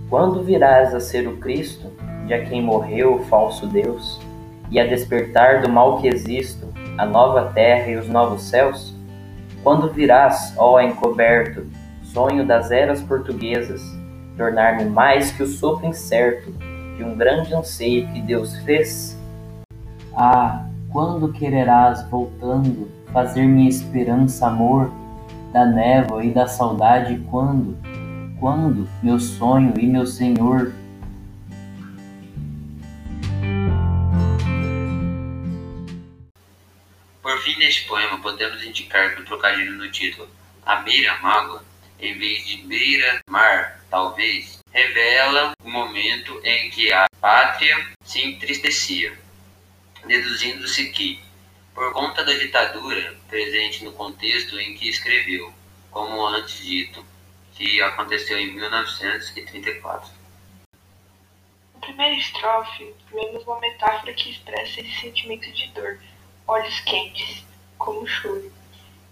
Quando 0.08 0.44
virás 0.44 0.94
a 0.94 1.00
ser 1.00 1.26
o 1.26 1.36
Cristo, 1.38 1.90
de 2.26 2.34
a 2.34 2.44
quem 2.44 2.62
morreu 2.62 3.16
o 3.16 3.24
falso 3.24 3.66
Deus, 3.66 4.20
e 4.70 4.78
a 4.78 4.86
despertar 4.86 5.62
do 5.62 5.68
mal 5.68 6.00
que 6.00 6.06
existo, 6.06 6.68
a 6.96 7.04
nova 7.04 7.50
terra 7.52 7.90
e 7.90 7.96
os 7.96 8.08
novos 8.08 8.42
céus? 8.42 8.94
Quando 9.64 9.92
virás, 9.92 10.54
ó 10.56 10.80
encoberto, 10.80 11.66
sonho 12.04 12.46
das 12.46 12.70
eras 12.70 13.02
portuguesas, 13.02 13.82
tornar-me 14.36 14.84
mais 14.84 15.32
que 15.32 15.42
o 15.42 15.46
sopro 15.46 15.86
incerto 15.86 16.52
de 16.96 17.02
um 17.02 17.16
grande 17.16 17.52
anseio 17.52 18.06
que 18.12 18.20
Deus 18.20 18.56
fez? 18.58 19.18
Ah, 20.14 20.66
quando 20.92 21.32
quererás, 21.32 22.08
voltando, 22.08 22.88
fazer 23.12 23.42
minha 23.42 23.68
esperança 23.68 24.46
amor, 24.46 24.88
da 25.52 25.66
névoa 25.66 26.24
e 26.24 26.30
da 26.30 26.46
saudade, 26.46 27.20
quando? 27.28 27.76
Quando, 28.46 28.88
meu 29.02 29.18
sonho 29.18 29.74
e 29.76 29.84
meu 29.88 30.06
Senhor, 30.06 30.72
Por 37.20 37.42
fim, 37.42 37.58
neste 37.58 37.88
poema, 37.88 38.20
podemos 38.20 38.62
indicar 38.62 39.16
que 39.16 39.22
o 39.22 39.24
trocadilho 39.24 39.72
no 39.72 39.90
título 39.90 40.28
A 40.64 40.76
Beira-Mágoa, 40.76 41.64
em 41.98 42.16
vez 42.16 42.46
de 42.46 42.58
beira-mar, 42.58 43.84
talvez, 43.90 44.60
revela 44.70 45.52
o 45.64 45.68
momento 45.68 46.40
em 46.44 46.70
que 46.70 46.92
a 46.92 47.08
pátria 47.20 47.84
se 48.04 48.22
entristecia, 48.22 49.12
deduzindo-se 50.06 50.90
que, 50.90 51.20
por 51.74 51.92
conta 51.92 52.24
da 52.24 52.32
ditadura 52.32 53.16
presente 53.28 53.84
no 53.84 53.90
contexto 53.90 54.56
em 54.60 54.76
que 54.76 54.88
escreveu, 54.88 55.52
como 55.90 56.24
antes 56.24 56.64
dito, 56.64 57.04
que 57.56 57.80
aconteceu 57.80 58.38
em 58.38 58.54
1934. 58.54 60.10
Na 61.74 61.80
primeira 61.80 62.14
estrofe, 62.14 62.94
vemos 63.10 63.44
uma 63.44 63.58
metáfora 63.60 64.12
que 64.12 64.30
expressa 64.30 64.80
esse 64.80 65.00
sentimento 65.00 65.50
de 65.50 65.68
dor, 65.68 65.98
olhos 66.46 66.80
quentes, 66.80 67.44
como 67.78 68.06
choro. 68.06 68.52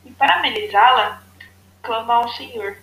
E 0.04 0.10
para 0.10 0.38
amenizá-la, 0.38 1.22
clama 1.82 2.14
ao 2.14 2.28
Senhor, 2.28 2.76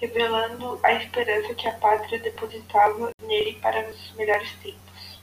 revelando 0.00 0.80
a 0.82 0.94
esperança 0.94 1.54
que 1.54 1.68
a 1.68 1.72
pátria 1.72 2.18
depositava 2.18 3.10
nele 3.22 3.54
para 3.60 3.90
os 3.90 4.12
melhores 4.14 4.50
tempos. 4.62 5.20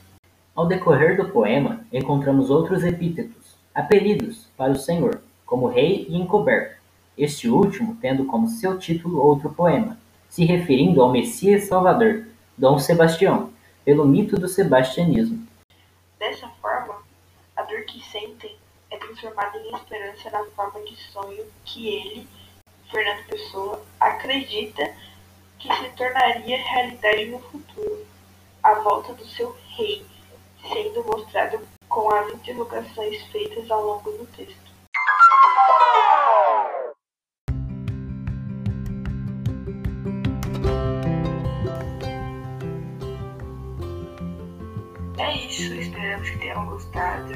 Ao 0.53 0.67
decorrer 0.67 1.17
do 1.17 1.29
poema, 1.29 1.85
encontramos 1.91 2.49
outros 2.49 2.83
epítetos, 2.83 3.55
apelidos 3.73 4.47
para 4.55 4.71
o 4.71 4.79
Senhor, 4.79 5.21
como 5.45 5.67
rei 5.67 6.05
e 6.07 6.15
encoberto, 6.15 6.74
este 7.17 7.49
último 7.49 7.97
tendo 8.01 8.25
como 8.25 8.47
seu 8.47 8.77
título 8.77 9.21
outro 9.21 9.53
poema, 9.53 9.97
se 10.29 10.45
referindo 10.45 11.01
ao 11.01 11.11
Messias 11.11 11.65
Salvador, 11.65 12.27
Dom 12.57 12.77
Sebastião, 12.79 13.51
pelo 13.83 14.05
mito 14.05 14.37
do 14.37 14.47
sebastianismo. 14.47 15.47
Dessa 16.19 16.47
forma, 16.61 16.95
a 17.55 17.61
dor 17.63 17.83
que 17.83 18.03
sentem 18.11 18.55
é 18.91 18.97
transformada 18.97 19.57
em 19.57 19.75
esperança 19.75 20.29
na 20.31 20.43
forma 20.55 20.81
de 20.81 20.95
sonho 21.11 21.45
que 21.63 21.87
ele, 21.87 22.27
Fernando 22.91 23.25
Pessoa, 23.27 23.81
acredita 23.99 24.93
que 25.59 25.73
se 25.73 25.89
tornaria 25.91 26.57
realidade 26.57 27.25
no 27.25 27.39
futuro, 27.39 28.05
a 28.63 28.73
volta 28.75 29.13
do 29.13 29.25
seu 29.25 29.55
rei, 29.77 30.05
sendo 30.61 31.03
mostrado 31.05 31.59
com 31.87 32.09
as 32.09 32.33
interrogações 32.33 33.23
feitas 33.27 33.69
ao 33.69 33.83
longo 33.85 34.11
do 34.11 34.25
texto. 34.35 34.64
Isso, 45.65 45.73
esperamos 45.73 46.29
que 46.29 46.37
tenham 46.37 46.65
gostado 46.67 47.33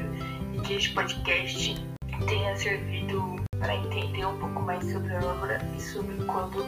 e 0.54 0.60
que 0.60 0.74
este 0.74 0.94
podcast 0.94 1.84
tenha 2.26 2.56
servido 2.56 3.36
para 3.58 3.74
entender 3.74 4.24
um 4.24 4.38
pouco 4.38 4.62
mais 4.62 4.84
sobre 4.92 5.14
a 5.14 5.18
obra 5.18 5.58
e 5.76 5.80
sobre 5.80 6.14
quando 6.24 6.64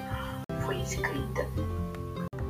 foi 0.65 0.81
escrita. 0.81 1.47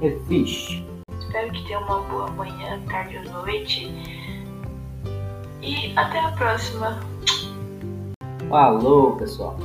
É 0.00 0.10
fixe. 0.26 0.84
Espero 1.18 1.52
que 1.52 1.64
tenham 1.66 1.82
uma 1.82 2.00
boa 2.02 2.30
manhã, 2.30 2.80
tarde 2.88 3.18
ou 3.18 3.24
noite. 3.24 3.92
E 5.60 5.92
até 5.96 6.18
a 6.18 6.32
próxima. 6.32 7.00
Falou, 8.48 9.16
pessoal. 9.16 9.56